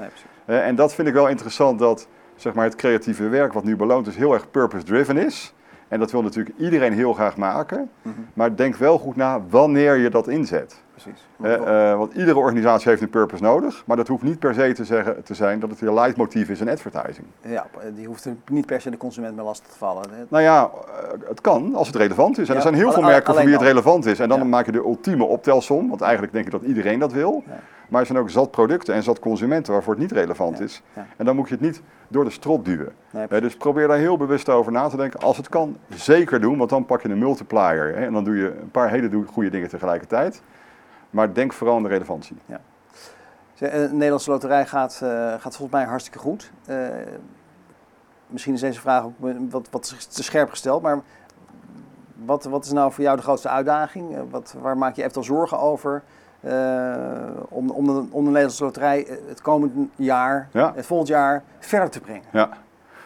Nee, 0.45 0.59
en 0.59 0.75
dat 0.75 0.95
vind 0.95 1.09
ik 1.09 1.15
wel 1.15 1.29
interessant, 1.29 1.79
dat 1.79 2.09
zeg 2.37 2.55
maar, 2.55 2.65
het 2.65 2.75
creatieve 2.75 3.29
werk 3.29 3.53
wat 3.53 3.65
nu 3.65 3.77
beloond 3.77 4.07
is, 4.07 4.17
heel 4.17 4.33
erg 4.33 4.51
purpose-driven 4.51 5.17
is. 5.17 5.55
En 5.89 5.99
dat 5.99 6.11
wil 6.11 6.23
natuurlijk 6.23 6.59
iedereen 6.59 6.93
heel 6.93 7.13
graag 7.13 7.37
maken. 7.37 7.91
Mhm. 8.03 8.15
Maar 8.35 8.57
denk 8.57 8.77
wel 8.77 8.99
goed 8.99 9.17
na 9.17 9.43
wanneer 9.49 9.97
je 9.97 10.11
dat 10.11 10.29
inzet. 10.29 10.83
Precies. 10.95 11.27
Uh, 11.43 11.97
want 11.97 12.15
iedere 12.15 12.39
organisatie 12.39 12.89
heeft 12.89 13.03
een 13.03 13.11
purpose 13.11 13.43
nodig. 13.43 13.83
Maar 13.87 13.97
dat 13.97 14.09
hoeft 14.09 14.23
niet 14.23 14.39
per 14.39 14.55
se 14.55 14.73
te, 14.73 14.85
zeggen, 14.85 15.23
te 15.23 15.35
zijn 15.35 15.61
dat 15.61 15.71
het 15.71 15.79
je 15.79 15.93
leidmotief 15.93 16.49
is 16.49 16.61
in 16.61 16.69
advertising. 16.69 17.27
Ja, 17.41 17.67
die 17.95 18.07
hoeft 18.07 18.29
niet 18.51 18.67
per 18.67 18.81
se 18.81 18.91
de 18.91 18.97
consument 18.97 19.35
meer 19.35 19.45
lastig 19.45 19.69
te 19.69 19.79
vallen. 19.79 20.03
Nou 20.29 20.43
ja, 20.43 20.71
eh, 20.71 21.29
het 21.29 21.41
kan 21.41 21.75
als 21.75 21.87
het 21.87 21.97
relevant 21.97 22.39
is. 22.39 22.49
En 22.49 22.57
er 22.57 22.63
zijn 22.63 22.75
heel 22.75 22.93
veel 22.93 23.03
merken 23.03 23.35
voor 23.35 23.45
wie 23.45 23.53
het 23.53 23.63
relevant 23.63 24.07
is. 24.07 24.19
En 24.19 24.29
dan 24.29 24.49
maak 24.49 24.67
je 24.67 24.73
de 24.73 24.79
ultieme 24.79 25.25
optelsom. 25.25 25.89
Want 25.89 26.01
eigenlijk 26.01 26.33
denk 26.33 26.45
ik 26.45 26.53
dat 26.53 26.63
iedereen 26.63 26.99
dat 26.99 27.13
wil. 27.13 27.43
Ja. 27.47 27.61
Maar 27.89 28.01
er 28.01 28.07
zijn 28.07 28.19
ook 28.19 28.31
zat 28.31 28.51
producten 28.51 28.95
en 28.95 29.03
zat 29.03 29.19
consumenten 29.19 29.73
waarvoor 29.73 29.93
het 29.93 30.03
niet 30.03 30.13
relevant 30.13 30.61
is. 30.61 30.83
En 31.17 31.25
dan 31.25 31.37
moet 31.37 31.49
je 31.49 31.55
het 31.55 31.63
niet 31.63 31.83
door 32.09 32.25
de 32.25 32.31
strot 32.31 32.65
duwen. 32.65 32.93
dus 33.29 33.57
probeer 33.57 33.89
daar 33.89 33.99
heel 33.99 34.17
bewust 34.17 34.49
over 34.49 34.73
na 34.73 34.89
te 34.89 34.97
denken. 34.97 35.21
Als 35.21 35.37
het 35.37 35.49
kan, 35.49 35.77
zeker 35.89 36.41
doen, 36.41 36.59
want 36.59 36.71
dan 36.71 36.87
pak 36.87 37.03
je 37.03 37.09
een 37.09 37.19
multiplier. 37.19 37.95
Hè, 37.97 38.07
en 38.07 38.13
dan 38.13 38.25
doe 38.25 38.37
je 38.37 38.47
een 38.61 38.71
paar 38.71 38.91
hele 38.91 39.25
goede 39.33 39.51
dingen 39.51 39.69
tegelijkertijd. 39.69 40.43
Maar 41.15 41.35
denk 41.35 41.53
vooral 41.53 41.77
aan 41.77 41.83
de 41.83 41.89
relevantie. 41.89 42.37
Ja. 42.47 42.61
De 43.59 43.67
eh, 43.67 43.91
Nederlandse 43.91 44.31
Loterij 44.31 44.67
gaat, 44.67 45.01
uh, 45.03 45.11
gaat 45.29 45.57
volgens 45.57 45.71
mij 45.71 45.85
hartstikke 45.85 46.19
goed. 46.19 46.51
Uh, 46.69 46.89
misschien 48.27 48.55
is 48.55 48.61
deze 48.61 48.81
vraag 48.81 49.05
ook 49.05 49.13
wat, 49.51 49.69
wat 49.71 50.07
te 50.15 50.23
scherp 50.23 50.51
gesteld, 50.51 50.83
maar 50.83 51.01
wat, 52.25 52.45
wat 52.45 52.65
is 52.65 52.73
nou 52.73 52.93
voor 52.93 53.05
jou 53.05 53.17
de 53.17 53.23
grootste 53.23 53.49
uitdaging? 53.49 54.31
Wat, 54.31 54.55
waar 54.61 54.79
maak 54.79 54.95
je 54.95 55.01
eventueel 55.01 55.25
zorgen 55.25 55.59
over? 55.59 56.03
Uh, 56.41 56.53
om, 57.49 57.71
om, 57.71 57.85
de, 57.85 57.93
om 57.93 58.25
de 58.25 58.31
Nederlandse 58.31 58.65
Loterij 58.65 59.07
het 59.29 59.43
komend 59.43 59.89
jaar, 59.97 60.49
het 60.53 60.87
volgend 60.87 61.09
jaar, 61.09 61.43
verder 61.59 61.91
te 61.91 62.01
brengen? 62.01 62.25
Ja. 62.33 62.49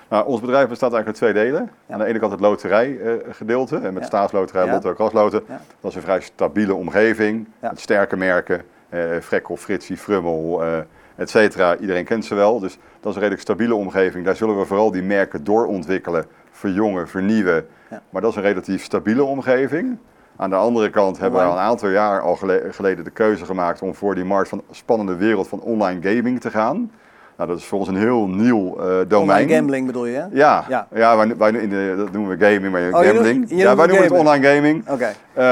Nou, 0.09 0.27
ons 0.27 0.41
bedrijf 0.41 0.69
bestaat 0.69 0.93
eigenlijk 0.93 1.23
uit 1.23 1.35
twee 1.35 1.45
delen. 1.45 1.71
Aan 1.91 1.99
de 1.99 2.05
ene 2.05 2.19
kant 2.19 2.33
het 2.33 2.41
loterijgedeelte, 2.41 3.77
en 3.77 3.95
met 3.95 4.05
staatsloterij, 4.05 4.71
lotto, 4.71 4.93
krasloten. 4.93 5.43
Dat 5.81 5.91
is 5.91 5.97
een 5.97 6.03
vrij 6.03 6.21
stabiele 6.21 6.75
omgeving, 6.75 7.49
met 7.61 7.81
sterke 7.81 8.17
merken. 8.17 8.63
Eh, 8.89 9.01
Frekkel, 9.23 9.57
Fritsie, 9.57 9.97
Frummel, 9.97 10.63
eh, 10.63 10.79
et 11.17 11.31
cetera. 11.31 11.77
Iedereen 11.77 12.05
kent 12.05 12.25
ze 12.25 12.35
wel, 12.35 12.61
dus 12.61 12.73
dat 12.73 13.11
is 13.11 13.15
een 13.15 13.21
redelijk 13.21 13.41
stabiele 13.41 13.75
omgeving. 13.75 14.25
Daar 14.25 14.37
zullen 14.37 14.59
we 14.59 14.65
vooral 14.65 14.91
die 14.91 15.03
merken 15.03 15.45
doorontwikkelen, 15.45 16.25
verjongen, 16.51 17.09
vernieuwen. 17.09 17.67
Maar 18.11 18.23
dat 18.23 18.31
is 18.31 18.37
een 18.37 18.43
relatief 18.43 18.85
stabiele 18.85 19.25
omgeving. 19.25 19.99
Aan 20.37 20.51
de 20.51 20.57
andere 20.57 20.91
kant 20.91 21.19
hebben 21.19 21.41
we 21.41 21.47
al 21.47 21.53
een 21.53 21.59
aantal 21.59 21.89
jaar 21.89 22.21
al 22.21 22.37
geleden 22.71 23.05
de 23.05 23.11
keuze 23.11 23.45
gemaakt 23.45 23.83
om 23.83 23.95
voor 23.95 24.15
die 24.15 24.25
markt 24.25 24.49
van 24.49 24.63
spannende 24.71 25.17
wereld 25.17 25.49
van 25.49 25.61
online 25.61 26.15
gaming 26.15 26.41
te 26.41 26.51
gaan. 26.51 26.91
Nou, 27.39 27.51
dat 27.51 27.59
is 27.59 27.65
voor 27.65 27.79
ons 27.79 27.89
een 27.89 27.97
heel 27.97 28.27
nieuw 28.27 28.67
uh, 28.67 28.85
domein. 29.09 29.43
Online 29.43 29.55
gambling 29.55 29.87
bedoel 29.87 30.07
je? 30.07 30.27
Ja, 30.31 30.65
ja. 30.69 30.87
ja 30.95 31.17
wij, 31.17 31.37
wij, 31.37 31.51
in 31.51 31.69
de, 31.69 31.95
dat 31.97 32.13
noemen 32.13 32.39
we 32.39 32.45
gaming, 32.45 32.73
maar 32.73 32.89
oh, 32.93 33.11
gambling. 33.11 33.45
ja, 33.49 33.77
wij 33.77 33.87
noemen 33.87 34.05
het 34.05 34.13
online 34.13 34.47
gaming. 34.47 34.89
Oké. 34.89 35.13
Uh, 35.39 35.45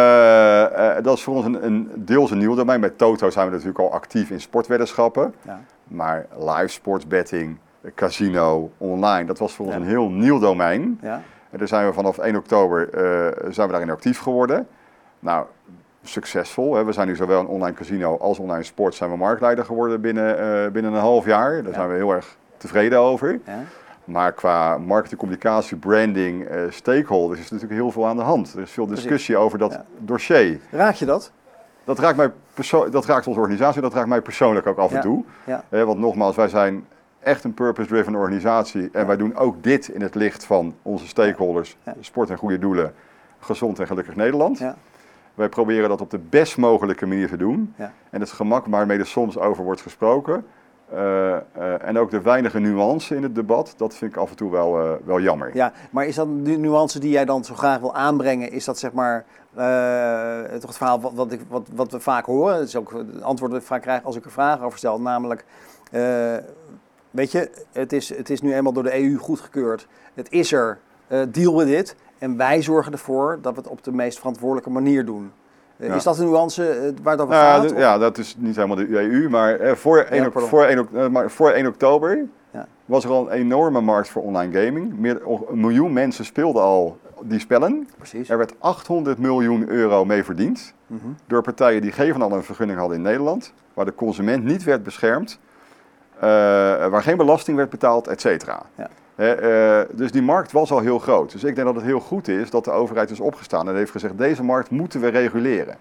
uh, 0.96 1.02
dat 1.02 1.16
is 1.16 1.22
voor 1.22 1.34
ons 1.34 1.44
een, 1.44 1.66
een 1.66 1.90
deels 1.94 2.30
een 2.30 2.38
nieuw 2.38 2.54
domein. 2.54 2.80
Met 2.80 2.98
Toto 2.98 3.30
zijn 3.30 3.46
we 3.46 3.52
natuurlijk 3.52 3.78
al 3.78 3.92
actief 3.92 4.30
in 4.30 4.40
sportweddenschappen. 4.40 5.34
Ja. 5.42 5.60
Maar 5.84 6.26
live 6.38 6.68
sportsbetting, 6.68 7.56
casino, 7.94 8.70
online, 8.78 9.24
dat 9.24 9.38
was 9.38 9.52
voor 9.52 9.66
ons 9.66 9.74
een 9.74 9.86
heel 9.86 10.08
nieuw 10.08 10.38
domein. 10.38 10.98
Ja. 11.02 11.22
En 11.50 11.58
daar 11.58 11.68
zijn 11.68 11.86
we 11.86 11.92
vanaf 11.92 12.18
1 12.18 12.36
oktober 12.36 12.88
zijn 13.50 13.66
we 13.66 13.72
daarin 13.72 13.90
actief 13.90 14.18
geworden. 14.18 14.66
Nou, 15.18 15.46
succesvol. 16.06 16.74
Hè. 16.74 16.84
We 16.84 16.92
zijn 16.92 17.06
nu 17.06 17.16
zowel 17.16 17.40
een 17.40 17.46
online 17.46 17.76
casino 17.76 18.18
als 18.18 18.38
online 18.38 18.62
sport 18.62 18.94
zijn 18.94 19.10
we 19.10 19.16
marktleider 19.16 19.64
geworden 19.64 20.00
binnen, 20.00 20.38
uh, 20.38 20.70
binnen 20.72 20.92
een 20.92 21.00
half 21.00 21.24
jaar. 21.24 21.62
Daar 21.62 21.74
zijn 21.74 21.88
we 21.88 21.94
heel 21.94 22.10
erg 22.10 22.36
tevreden 22.56 22.98
over. 22.98 23.40
Ja. 23.44 23.62
Maar 24.04 24.32
qua 24.32 24.78
marketing, 24.78 25.20
communicatie, 25.20 25.76
branding, 25.76 26.50
uh, 26.50 26.60
stakeholders 26.68 27.40
is 27.40 27.50
natuurlijk 27.50 27.80
heel 27.80 27.90
veel 27.90 28.06
aan 28.06 28.16
de 28.16 28.22
hand. 28.22 28.54
Er 28.54 28.60
is 28.60 28.70
veel 28.70 28.86
discussie 28.86 29.36
over 29.36 29.58
dat 29.58 29.80
dossier. 29.98 30.60
Raak 30.70 30.94
je 30.94 31.04
dat? 31.04 31.32
Dat 31.84 31.98
raakt, 31.98 32.16
mij 32.16 32.30
dat 32.90 33.06
raakt 33.06 33.26
onze 33.26 33.40
organisatie, 33.40 33.80
dat 33.80 33.94
raakt 33.94 34.08
mij 34.08 34.20
persoonlijk 34.20 34.66
ook 34.66 34.78
af 34.78 34.92
en 34.92 35.00
toe. 35.00 35.24
Want 35.68 35.98
nogmaals, 35.98 36.36
wij 36.36 36.48
zijn 36.48 36.86
echt 37.20 37.44
een 37.44 37.54
purpose-driven 37.54 38.14
organisatie. 38.14 38.88
En 38.92 39.06
wij 39.06 39.16
doen 39.16 39.36
ook 39.36 39.62
dit 39.62 39.88
in 39.88 40.02
het 40.02 40.14
licht 40.14 40.44
van 40.44 40.74
onze 40.82 41.06
stakeholders, 41.06 41.76
sport 42.00 42.30
en 42.30 42.36
goede 42.36 42.58
doelen, 42.58 42.94
gezond 43.38 43.78
en 43.78 43.86
gelukkig 43.86 44.16
Nederland. 44.16 44.60
Wij 45.36 45.48
proberen 45.48 45.88
dat 45.88 46.00
op 46.00 46.10
de 46.10 46.18
best 46.18 46.56
mogelijke 46.56 47.06
manier 47.06 47.28
te 47.28 47.36
doen. 47.36 47.74
Ja. 47.76 47.92
En 48.10 48.20
het 48.20 48.30
gemak 48.30 48.66
waarmee 48.66 48.98
er 48.98 49.06
soms 49.06 49.38
over 49.38 49.64
wordt 49.64 49.80
gesproken. 49.80 50.44
Uh, 50.92 50.98
uh, 50.98 51.86
en 51.86 51.98
ook 51.98 52.10
de 52.10 52.20
weinige 52.20 52.58
nuance 52.58 53.16
in 53.16 53.22
het 53.22 53.34
debat, 53.34 53.74
dat 53.76 53.94
vind 53.94 54.10
ik 54.10 54.16
af 54.16 54.30
en 54.30 54.36
toe 54.36 54.50
wel, 54.50 54.84
uh, 54.84 54.92
wel 55.04 55.20
jammer. 55.20 55.50
Ja, 55.54 55.72
maar 55.90 56.06
is 56.06 56.14
dat 56.14 56.44
de 56.44 56.50
nuance 56.50 56.98
die 56.98 57.10
jij 57.10 57.24
dan 57.24 57.44
zo 57.44 57.54
graag 57.54 57.78
wil 57.78 57.94
aanbrengen? 57.94 58.52
Is 58.52 58.64
dat 58.64 58.78
zeg 58.78 58.92
maar 58.92 59.24
toch 60.60 60.68
het 60.68 60.76
verhaal 60.76 61.00
wat, 61.00 61.12
wat, 61.14 61.32
ik, 61.32 61.40
wat, 61.48 61.68
wat 61.74 61.92
we 61.92 62.00
vaak 62.00 62.26
horen? 62.26 62.58
Dat 62.58 62.66
is 62.66 62.76
ook 62.76 62.92
het 62.92 63.22
antwoord 63.22 63.50
dat 63.50 63.60
ik 63.60 63.66
vaak 63.66 63.82
krijg 63.82 64.04
als 64.04 64.16
ik 64.16 64.24
er 64.24 64.30
vragen 64.30 64.64
over 64.64 64.78
stel. 64.78 65.00
Namelijk, 65.00 65.44
weet 67.10 67.32
je, 67.32 67.50
het 67.72 67.92
is, 67.92 68.08
het 68.08 68.30
is 68.30 68.40
nu 68.40 68.54
eenmaal 68.54 68.72
door 68.72 68.82
de 68.82 69.02
EU 69.02 69.16
goedgekeurd. 69.16 69.86
Het 70.14 70.30
is 70.30 70.52
er, 70.52 70.78
deal 71.28 71.56
with 71.56 71.68
it. 71.68 71.96
En 72.18 72.36
wij 72.36 72.62
zorgen 72.62 72.92
ervoor 72.92 73.38
dat 73.42 73.54
we 73.54 73.60
het 73.60 73.68
op 73.68 73.84
de 73.84 73.92
meest 73.92 74.18
verantwoordelijke 74.18 74.70
manier 74.70 75.04
doen. 75.04 75.32
Eh, 75.76 75.94
is 75.94 76.02
dat 76.02 76.18
een 76.18 76.26
nuance 76.26 76.68
eh, 76.68 76.92
waar 77.02 77.16
dat 77.16 77.26
over 77.26 77.38
gaat? 77.38 77.70
Ja, 77.70 77.98
dat 77.98 78.18
is 78.18 78.36
niet 78.38 78.56
helemaal 78.56 78.76
de 78.76 78.88
EU, 78.88 79.28
maar 79.28 79.60
eh, 79.60 79.74
voor, 79.74 79.98
1, 79.98 80.32
voor, 80.32 80.64
1, 80.64 81.12
maar 81.12 81.30
voor 81.30 81.50
1 81.50 81.66
oktober 81.66 82.26
ja. 82.50 82.66
was 82.84 83.04
er 83.04 83.10
al 83.10 83.26
een 83.26 83.38
enorme 83.38 83.80
markt 83.80 84.08
voor 84.08 84.22
online 84.22 84.64
gaming. 84.64 84.98
Meer, 84.98 85.20
een 85.26 85.60
miljoen 85.60 85.92
mensen 85.92 86.24
speelden 86.24 86.62
al 86.62 86.98
die 87.20 87.38
spellen. 87.38 87.88
Precies. 87.96 88.28
Er 88.28 88.38
werd 88.38 88.54
800 88.58 89.18
miljoen 89.18 89.68
euro 89.68 90.04
mee 90.04 90.24
verdiend 90.24 90.74
mhm. 90.86 91.06
door 91.26 91.42
partijen 91.42 91.82
die 91.82 91.92
geen 91.92 92.12
van 92.12 92.22
al 92.22 92.32
een 92.32 92.42
vergunning 92.42 92.78
hadden 92.78 92.96
in 92.96 93.02
Nederland, 93.02 93.52
waar 93.74 93.84
de 93.84 93.94
consument 93.94 94.44
niet 94.44 94.64
werd 94.64 94.82
beschermd, 94.82 95.38
waar 96.20 97.02
geen 97.02 97.16
belasting 97.16 97.56
werd 97.56 97.70
betaald, 97.70 98.06
et 98.08 98.20
cetera. 98.20 98.62
Ja. 98.74 98.88
Uh, 99.16 99.80
dus 99.92 100.12
die 100.12 100.22
markt 100.22 100.52
was 100.52 100.70
al 100.70 100.80
heel 100.80 100.98
groot. 100.98 101.32
Dus 101.32 101.44
ik 101.44 101.54
denk 101.54 101.66
dat 101.66 101.76
het 101.76 101.84
heel 101.84 102.00
goed 102.00 102.28
is 102.28 102.50
dat 102.50 102.64
de 102.64 102.70
overheid 102.70 103.10
is 103.10 103.20
opgestaan 103.20 103.68
en 103.68 103.76
heeft 103.76 103.90
gezegd: 103.90 104.18
deze 104.18 104.42
markt 104.42 104.70
moeten 104.70 105.00
we 105.00 105.08
reguleren. 105.08 105.76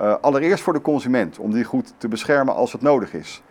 Uh, 0.00 0.14
allereerst 0.20 0.62
voor 0.62 0.72
de 0.72 0.80
consument, 0.80 1.38
om 1.38 1.52
die 1.52 1.64
goed 1.64 1.94
te 1.96 2.08
beschermen 2.08 2.54
als 2.54 2.72
het 2.72 2.82
nodig 2.82 3.14
is. 3.14 3.42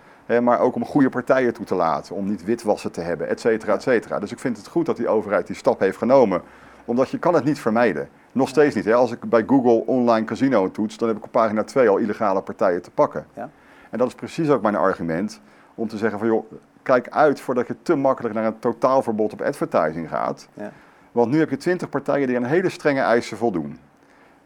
maar 0.41 0.59
ook 0.59 0.75
om 0.75 0.85
goede 0.85 1.09
partijen 1.09 1.53
toe 1.53 1.65
te 1.65 1.75
laten, 1.75 2.15
om 2.15 2.29
niet 2.29 2.43
witwassen 2.43 2.91
te 2.91 3.01
hebben, 3.01 3.27
et 3.27 3.39
cetera, 3.39 3.73
et 3.73 3.81
cetera. 3.81 4.19
Dus 4.19 4.31
ik 4.31 4.39
vind 4.39 4.57
het 4.57 4.67
goed 4.67 4.85
dat 4.85 4.97
die 4.97 5.07
overheid 5.07 5.47
die 5.47 5.55
stap 5.55 5.79
heeft 5.79 5.97
genomen, 5.97 6.41
omdat 6.85 7.09
je 7.09 7.19
kan 7.19 7.33
het 7.33 7.43
niet 7.43 7.59
vermijden. 7.59 8.09
Nog 8.31 8.49
steeds 8.49 8.75
niet. 8.75 8.93
Als 8.93 9.11
ik 9.11 9.29
bij 9.29 9.43
Google 9.47 9.85
online 9.85 10.25
casino 10.25 10.71
toets, 10.71 10.97
dan 10.97 11.07
heb 11.07 11.17
ik 11.17 11.23
op 11.23 11.31
pagina 11.31 11.63
2 11.63 11.89
al 11.89 11.97
illegale 11.97 12.41
partijen 12.41 12.81
te 12.81 12.91
pakken. 12.91 13.25
Ja. 13.33 13.49
En 13.89 13.97
dat 13.97 14.07
is 14.07 14.15
precies 14.15 14.49
ook 14.49 14.61
mijn 14.61 14.75
argument 14.75 15.41
om 15.75 15.87
te 15.87 15.97
zeggen 15.97 16.19
van 16.19 16.27
joh, 16.27 16.51
kijk 16.83 17.09
uit 17.09 17.41
voordat 17.41 17.67
je 17.67 17.75
te 17.81 17.95
makkelijk 17.95 18.35
naar 18.35 18.45
een 18.45 18.59
totaalverbod 18.59 19.33
op 19.33 19.41
advertising 19.41 20.09
gaat. 20.09 20.47
Ja. 20.53 20.71
Want 21.11 21.31
nu 21.31 21.39
heb 21.39 21.49
je 21.49 21.57
twintig 21.57 21.89
partijen 21.89 22.27
die 22.27 22.37
aan 22.37 22.43
hele 22.43 22.69
strenge 22.69 23.01
eisen 23.01 23.37
voldoen. 23.37 23.79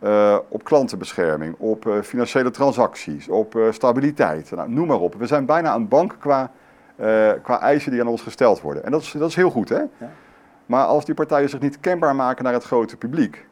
Uh, 0.03 0.37
op 0.49 0.63
klantenbescherming, 0.63 1.55
op 1.57 1.85
uh, 1.85 2.01
financiële 2.01 2.51
transacties, 2.51 3.29
op 3.29 3.55
uh, 3.55 3.71
stabiliteit. 3.71 4.51
Nou, 4.51 4.69
noem 4.69 4.87
maar 4.87 4.99
op. 4.99 5.15
We 5.15 5.27
zijn 5.27 5.45
bijna 5.45 5.75
een 5.75 5.87
bank 5.87 6.15
qua, 6.19 6.51
qua 7.41 7.59
eisen 7.61 7.91
die 7.91 8.01
aan 8.01 8.07
ons 8.07 8.21
gesteld 8.21 8.61
worden. 8.61 8.83
En 8.83 8.91
dat 8.91 9.01
is, 9.01 9.11
dat 9.11 9.29
is 9.29 9.35
heel 9.35 9.49
goed, 9.49 9.69
hè? 9.69 9.77
Ja. 9.77 10.11
Maar 10.65 10.85
als 10.85 11.05
die 11.05 11.15
partijen 11.15 11.49
zich 11.49 11.59
niet 11.59 11.79
kenbaar 11.79 12.15
maken 12.15 12.43
naar 12.43 12.53
het 12.53 12.63
grote 12.63 12.97
publiek, 12.97 13.45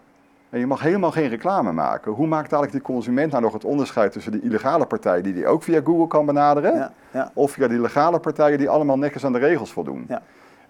en 0.51 0.59
je 0.59 0.67
mag 0.67 0.81
helemaal 0.81 1.11
geen 1.11 1.29
reclame 1.29 1.71
maken. 1.71 2.11
Hoe 2.11 2.27
maakt 2.27 2.51
eigenlijk 2.51 2.71
die 2.71 2.95
consument 2.95 3.31
nou 3.31 3.43
nog 3.43 3.53
het 3.53 3.65
onderscheid 3.65 4.11
tussen 4.11 4.31
de 4.31 4.41
illegale 4.41 4.85
partijen 4.85 5.23
die 5.23 5.33
die 5.33 5.47
ook 5.47 5.63
via 5.63 5.81
Google 5.83 6.07
kan 6.07 6.25
benaderen, 6.25 6.75
ja, 6.75 6.91
ja. 7.11 7.31
of 7.33 7.51
via 7.51 7.67
die 7.67 7.81
legale 7.81 8.19
partijen 8.19 8.57
die 8.57 8.69
allemaal 8.69 8.97
netjes 8.97 9.25
aan 9.25 9.33
de 9.33 9.39
regels 9.39 9.71
voldoen? 9.71 10.05
Ja. 10.07 10.21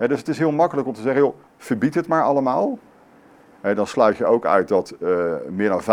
dus 0.08 0.20
het 0.20 0.28
is 0.28 0.38
heel 0.38 0.52
makkelijk 0.52 0.88
om 0.88 0.94
te 0.94 1.02
zeggen, 1.02 1.22
joh, 1.22 1.36
verbied 1.58 1.96
het 1.96 2.08
maar 2.08 2.24
allemaal. 2.24 2.80
Dan 3.62 3.88
sluit 3.88 4.18
je 4.18 4.26
ook 4.26 4.46
uit 4.46 4.68
dat 4.68 4.94
uh, 5.00 5.10
meer 5.50 5.70
dan 5.70 5.82
95% 5.82 5.84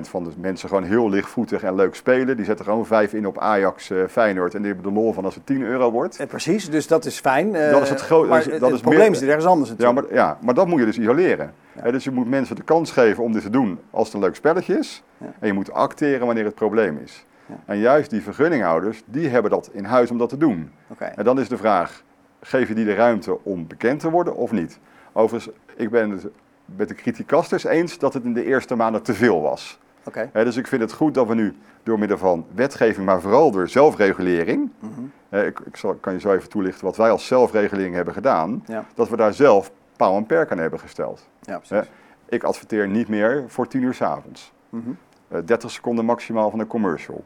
van 0.00 0.24
de 0.24 0.30
mensen 0.36 0.68
gewoon 0.68 0.84
heel 0.84 1.10
lichtvoetig 1.10 1.62
en 1.62 1.74
leuk 1.74 1.94
spelen. 1.94 2.36
Die 2.36 2.44
zetten 2.44 2.64
gewoon 2.64 2.86
5 2.86 3.12
in 3.12 3.26
op 3.26 3.38
Ajax, 3.38 3.90
uh, 3.90 4.04
Feyenoord 4.10 4.54
en 4.54 4.62
die 4.62 4.72
hebben 4.72 4.92
de 4.92 5.00
lol 5.00 5.12
van 5.12 5.24
als 5.24 5.34
het 5.34 5.46
10 5.46 5.62
euro 5.62 5.90
wordt. 5.90 6.24
Precies, 6.28 6.70
dus 6.70 6.86
dat 6.86 7.04
is 7.04 7.20
fijn. 7.20 7.54
Uh, 7.54 7.70
dat 7.70 7.82
is 7.82 7.88
het 7.88 8.00
grote. 8.00 8.32
het, 8.32 8.60
het 8.60 8.80
probleem 8.80 9.12
is 9.12 9.22
ergens 9.22 9.46
anders 9.46 9.70
natuurlijk. 9.70 9.98
Ja 9.98 10.04
maar, 10.04 10.14
ja, 10.14 10.38
maar 10.40 10.54
dat 10.54 10.66
moet 10.66 10.80
je 10.80 10.86
dus 10.86 10.98
isoleren 10.98 11.52
dus 11.90 12.04
je 12.04 12.10
moet 12.10 12.28
mensen 12.28 12.56
de 12.56 12.62
kans 12.62 12.90
geven 12.90 13.24
om 13.24 13.32
dit 13.32 13.42
te 13.42 13.50
doen 13.50 13.78
als 13.90 14.06
het 14.06 14.14
een 14.14 14.20
leuk 14.20 14.34
spelletje 14.34 14.78
is. 14.78 15.02
En 15.18 15.46
je 15.46 15.52
moet 15.52 15.72
acteren 15.72 16.26
wanneer 16.26 16.44
het 16.44 16.54
probleem 16.54 16.98
is. 17.04 17.26
En 17.64 17.78
juist 17.78 18.10
die 18.10 18.22
vergunninghouders, 18.22 19.02
die 19.06 19.28
hebben 19.28 19.50
dat 19.50 19.70
in 19.72 19.84
huis 19.84 20.10
om 20.10 20.18
dat 20.18 20.28
te 20.28 20.36
doen. 20.36 20.70
En 20.98 21.24
dan 21.24 21.40
is 21.40 21.48
de 21.48 21.56
vraag, 21.56 22.02
geef 22.40 22.68
je 22.68 22.74
die 22.74 22.84
de 22.84 22.94
ruimte 22.94 23.44
om 23.44 23.66
bekend 23.66 24.00
te 24.00 24.10
worden 24.10 24.36
of 24.36 24.52
niet? 24.52 24.78
Overigens, 25.12 25.54
ik 25.76 25.90
ben 25.90 26.10
het 26.10 26.26
met 26.76 26.88
de 26.88 26.94
criticasters 26.94 27.64
eens 27.64 27.98
dat 27.98 28.14
het 28.14 28.24
in 28.24 28.32
de 28.32 28.44
eerste 28.44 28.74
maanden 28.74 29.02
te 29.02 29.14
veel 29.14 29.40
was. 29.40 29.78
Okay. 30.04 30.30
dus 30.32 30.56
ik 30.56 30.66
vind 30.66 30.82
het 30.82 30.92
goed 30.92 31.14
dat 31.14 31.26
we 31.26 31.34
nu 31.34 31.56
door 31.82 31.98
middel 31.98 32.18
van 32.18 32.46
wetgeving, 32.54 33.06
maar 33.06 33.20
vooral 33.20 33.50
door 33.50 33.68
zelfregulering, 33.68 34.70
mhm. 34.78 35.36
ik, 35.46 35.60
ik 35.60 35.76
zal, 35.76 35.94
kan 35.94 36.12
je 36.12 36.20
zo 36.20 36.32
even 36.32 36.48
toelichten 36.48 36.84
wat 36.84 36.96
wij 36.96 37.10
als 37.10 37.26
zelfregulering 37.26 37.94
hebben 37.94 38.14
gedaan, 38.14 38.64
dat 38.94 39.08
we 39.08 39.16
daar 39.16 39.34
zelf 39.34 39.70
paal 39.96 40.16
en 40.16 40.26
perk 40.26 40.50
aan 40.50 40.58
hebben 40.58 40.80
gesteld. 40.80 41.28
Ja, 41.40 41.58
precies. 41.58 41.90
ik 42.28 42.42
adverteer 42.42 42.88
niet 42.88 43.08
meer 43.08 43.44
voor 43.46 43.68
10 43.68 43.82
uur 43.82 43.94
s 43.94 44.02
avonds. 44.02 44.52
Mm 44.68 44.96
30 45.44 45.70
seconden 45.70 46.04
maximaal 46.04 46.50
van 46.50 46.58
een 46.58 46.66
commercial. 46.66 47.24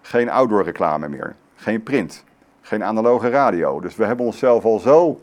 Geen 0.00 0.30
outdoor 0.30 0.64
reclame 0.64 1.08
meer. 1.08 1.34
Geen 1.54 1.82
print. 1.82 2.24
Geen 2.60 2.84
analoge 2.84 3.28
radio. 3.28 3.80
Dus 3.80 3.96
we 3.96 4.04
hebben 4.04 4.26
onszelf 4.26 4.64
al 4.64 4.78
zo 4.78 5.20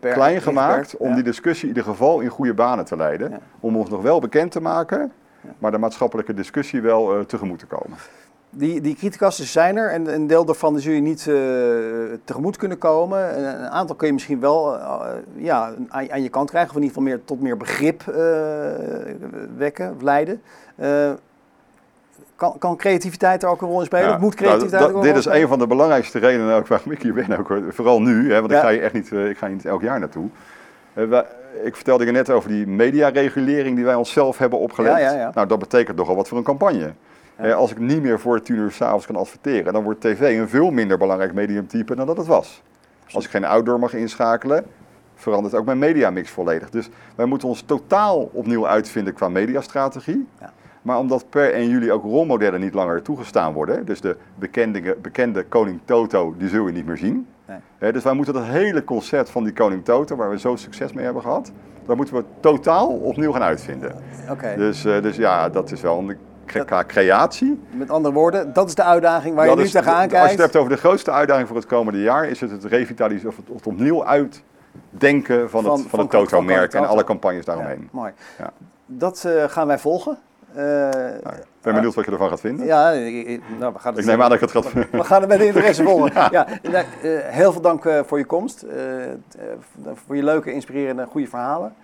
klein 0.00 0.42
gemaakt 0.42 0.96
om 0.96 1.14
die 1.14 1.22
discussie 1.22 1.68
in 1.68 1.74
ieder 1.74 1.90
geval 1.90 2.20
in 2.20 2.28
goede 2.28 2.54
banen 2.54 2.84
te 2.84 2.96
leiden. 2.96 3.40
Om 3.60 3.76
ons 3.76 3.90
nog 3.90 4.02
wel 4.02 4.20
bekend 4.20 4.50
te 4.52 4.60
maken, 4.60 5.12
maar 5.58 5.70
de 5.70 5.78
maatschappelijke 5.78 6.34
discussie 6.34 6.80
wel 6.80 7.18
uh, 7.18 7.24
tegemoet 7.24 7.58
te 7.58 7.66
komen. 7.66 7.98
Die, 8.50 8.80
die 8.80 8.96
kritiekasten 8.96 9.44
zijn 9.44 9.76
er 9.76 9.90
en 9.90 10.14
een 10.14 10.26
deel 10.26 10.44
daarvan 10.44 10.80
zul 10.80 10.92
je 10.92 11.00
niet 11.00 11.26
uh, 11.26 11.34
tegemoet 12.24 12.56
kunnen 12.56 12.78
komen. 12.78 13.46
Een, 13.46 13.68
aantal 13.68 13.96
kun 13.96 14.06
je 14.06 14.12
misschien 14.12 14.40
wel 14.40 14.74
uh, 14.74 15.06
ja, 15.36 15.74
aan, 15.88 16.10
aan, 16.10 16.22
je 16.22 16.28
kant 16.28 16.50
krijgen, 16.50 16.70
of 16.70 16.76
in 16.76 16.82
ieder 16.82 16.96
geval 16.96 17.12
meer, 17.12 17.24
tot 17.24 17.40
meer 17.40 17.56
begrip 17.56 18.04
wekken 19.56 19.94
of 19.94 20.02
leiden. 20.02 20.42
Kan, 22.38 22.58
kan, 22.58 22.76
creativiteit 22.76 23.42
er 23.42 23.48
ook 23.48 23.62
een 23.62 23.68
rol 23.68 23.80
in 23.80 23.86
spelen? 23.86 24.14
of 24.14 24.18
moet 24.18 24.20
nou, 24.20 24.34
creativiteit 24.34 24.82
nou, 24.82 24.94
ook 24.94 25.02
Dit 25.02 25.16
is 25.16 25.24
een 25.24 25.48
van 25.48 25.58
de 25.58 25.66
belangrijkste 25.66 26.18
redenen 26.18 26.56
ook 26.56 26.66
waarom 26.66 26.92
ik 26.92 27.02
hier 27.02 27.14
ben. 27.14 27.38
Ook, 27.38 27.52
vooral 27.68 28.00
nu, 28.02 28.32
hè, 28.32 28.40
want 28.40 28.52
ik, 28.52 28.58
ga 28.58 28.68
je 28.68 28.80
echt 28.80 28.92
niet, 28.92 29.12
ik 29.12 29.38
ga 29.38 29.46
niet 29.46 29.64
elk 29.64 29.82
jaar 29.82 29.98
naartoe. 29.98 30.28
Uh, 30.94 31.18
ik 31.62 31.76
vertelde 31.76 32.04
je 32.04 32.10
net 32.10 32.30
over 32.30 32.48
die 32.48 32.66
mediaregulering 32.66 33.76
die 33.76 33.84
wij 33.84 33.94
onszelf 33.94 34.38
hebben 34.38 34.58
opgelegd. 34.58 35.00
Ja, 35.00 35.12
ja, 35.12 35.30
nou, 35.34 35.46
dat 35.46 35.58
betekent 35.58 35.96
nogal 35.96 36.16
wat 36.16 36.28
voor 36.28 36.38
een 36.38 36.44
campagne. 36.44 36.92
Eh, 37.36 37.54
als 37.54 37.70
ik 37.70 37.78
niet 37.78 38.02
meer 38.02 38.20
voor 38.20 38.42
tien 38.42 38.56
uur 38.56 38.70
s'avonds 38.70 39.06
kan 39.06 39.16
adverteren, 39.16 39.72
dan 39.72 39.82
wordt 39.82 40.00
tv 40.00 40.38
een 40.38 40.48
veel 40.48 40.70
minder 40.70 40.98
belangrijk 40.98 41.34
mediumtype 41.34 41.94
dan 41.94 42.06
dat 42.06 42.16
het 42.16 42.26
was. 42.26 42.62
Als 43.12 43.24
ik 43.24 43.30
geen 43.30 43.44
outdoor 43.44 43.78
mag 43.78 43.94
inschakelen, 43.94 44.64
verandert 45.14 45.54
ook 45.54 45.64
mijn 45.64 45.78
mediamix 45.78 46.30
volledig. 46.30 46.70
Dus 46.70 46.88
wij 47.14 47.26
moeten 47.26 47.48
ons 47.48 47.62
totaal 47.62 48.30
opnieuw 48.32 48.66
uitvinden 48.66 49.14
qua 49.14 49.28
mediastrategie. 49.28 50.26
Ja. 50.40 50.52
Maar 50.82 50.98
omdat 50.98 51.30
per 51.30 51.52
1 51.52 51.68
juli 51.68 51.92
ook 51.92 52.02
rolmodellen 52.02 52.60
niet 52.60 52.74
langer 52.74 53.02
toegestaan 53.02 53.52
worden, 53.52 53.84
dus 53.84 54.00
de 54.00 54.16
bekende, 54.34 54.96
bekende 55.02 55.44
koning 55.44 55.80
Toto, 55.84 56.34
die 56.38 56.48
zul 56.48 56.66
je 56.66 56.72
niet 56.72 56.86
meer 56.86 56.96
zien. 56.96 57.26
Nee. 57.78 57.92
dus 57.92 58.02
wij 58.02 58.12
moeten 58.12 58.34
dat 58.34 58.44
hele 58.44 58.84
concept 58.84 59.30
van 59.30 59.44
die 59.44 59.52
koning 59.52 59.84
Toto, 59.84 60.16
waar 60.16 60.30
we 60.30 60.38
zo 60.38 60.56
succes 60.56 60.92
mee 60.92 61.04
hebben 61.04 61.22
gehad, 61.22 61.52
daar 61.86 61.96
moeten 61.96 62.14
we 62.14 62.24
totaal 62.40 62.88
opnieuw 62.88 63.32
gaan 63.32 63.42
uitvinden. 63.42 63.94
Okay. 64.30 64.56
Dus, 64.56 64.84
uh, 64.84 65.02
dus 65.02 65.16
ja, 65.16 65.48
dat 65.48 65.70
is 65.70 65.80
wel 65.80 65.98
een 65.98 66.16
qua 66.64 66.84
creatie. 66.84 67.60
Met 67.70 67.90
andere 67.90 68.14
woorden, 68.14 68.52
dat 68.52 68.68
is 68.68 68.74
de 68.74 68.82
uitdaging 68.82 69.34
waar 69.34 69.48
je 69.48 69.56
nu 69.56 69.68
tegenaan 69.68 70.08
kijkt. 70.08 70.14
Als 70.14 70.24
je 70.24 70.30
het 70.30 70.40
hebt 70.40 70.56
over 70.56 70.70
de 70.70 70.76
grootste 70.76 71.10
uitdaging 71.10 71.46
voor 71.46 71.56
het 71.56 71.66
komende 71.66 72.00
jaar, 72.00 72.28
is 72.28 72.40
het 72.40 72.50
het 72.50 72.64
revitaliseren 72.64 73.30
of 73.30 73.36
het, 73.36 73.66
opnieuw 73.66 74.04
uitdenken 74.04 75.50
van, 75.50 75.64
het, 75.64 75.86
van, 75.88 75.98
het 75.98 76.10
Toto-merk 76.10 76.74
en 76.74 76.86
alle 76.86 77.04
campagnes 77.04 77.44
daaromheen. 77.44 77.80
Ja, 77.80 77.88
mooi. 77.90 78.12
Ja. 78.38 78.52
Dat 78.86 79.24
uh, 79.26 79.44
gaan 79.44 79.66
wij 79.66 79.78
volgen. 79.78 80.18
Uh, 80.56 80.62
nou, 80.62 81.36
ben 81.62 81.74
benieuwd 81.74 81.94
wat 81.94 82.04
je 82.04 82.10
ervan 82.10 82.28
gaat 82.28 82.40
vinden. 82.40 82.66
Ja, 82.66 82.90
ik, 82.90 83.42
nou, 83.58 83.72
we 83.72 83.78
gaan 83.78 83.92
het, 83.92 84.02
ik 84.02 84.08
neem 84.08 84.22
aan 84.22 84.30
dat 84.30 84.42
ik 84.42 84.52
het 84.52 84.64
gaat 84.64 84.72
We 84.72 85.04
gaan 85.04 85.20
het 85.20 85.30
met 85.30 85.40
interesse 85.40 85.82
volgen. 85.88 86.12
ja. 86.14 86.28
ja 86.30 86.46
nou, 86.62 86.84
uh, 87.02 87.20
heel 87.24 87.52
veel 87.52 87.60
dank 87.60 87.84
uh, 87.84 88.00
voor 88.04 88.18
je 88.18 88.24
komst. 88.24 88.64
voor 90.06 90.16
je 90.16 90.22
leuke, 90.22 90.52
inspirerende, 90.52 91.06
goede 91.06 91.26
verhalen. 91.26 91.74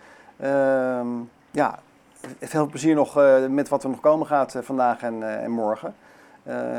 Ehm, 0.40 1.06
ja, 1.50 1.78
veel 2.40 2.66
plezier 2.66 2.94
nog 2.94 3.18
met 3.48 3.68
wat 3.68 3.82
er 3.82 3.88
nog 3.88 4.00
komen 4.00 4.26
gaat 4.26 4.56
vandaag 4.60 5.02
en, 5.02 5.42
en 5.42 5.50
morgen. 5.50 5.94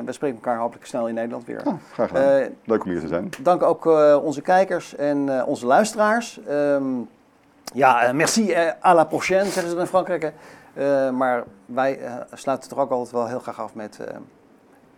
we 0.05 0.11
spreken 0.11 0.35
elkaar 0.35 0.57
hopelijk 0.57 0.85
snel 0.85 1.07
in 1.07 1.13
Nederland 1.13 1.45
weer. 1.45 1.61
Graag 1.93 2.07
gedaan. 2.07 2.49
Leuk 2.63 2.83
om 2.83 2.91
hier 2.91 2.99
te 2.99 3.07
zijn. 3.07 3.29
Dank 3.41 3.63
ook 3.63 3.85
onze 4.23 4.41
kijkers 4.41 4.95
en 4.95 5.45
onze 5.45 5.65
luisteraars. 5.65 6.39
Um, 6.49 7.09
ja, 7.73 8.11
merci, 8.13 8.53
à 8.83 8.93
la 8.93 9.03
prochaine, 9.03 9.49
zeggen 9.49 9.71
ze 9.71 9.77
in 9.77 9.85
Frankrijk. 9.85 10.33
Eh, 10.75 11.09
maar 11.09 11.43
wij 11.65 12.01
uh, 12.01 12.15
sluiten 12.31 12.69
toch 12.69 12.79
ook 12.79 12.91
altijd 12.91 13.11
wel 13.11 13.27
heel 13.27 13.39
graag 13.39 13.59
af 13.59 13.75
met 13.75 13.99
eh, 13.99 14.17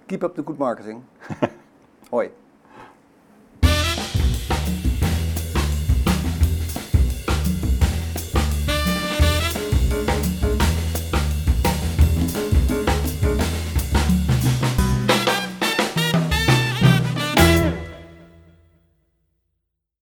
keep 0.05 0.23
up 0.23 0.35
the 0.35 0.41
good 0.45 0.57
marketing. 0.57 1.03
Hoi. 2.09 2.31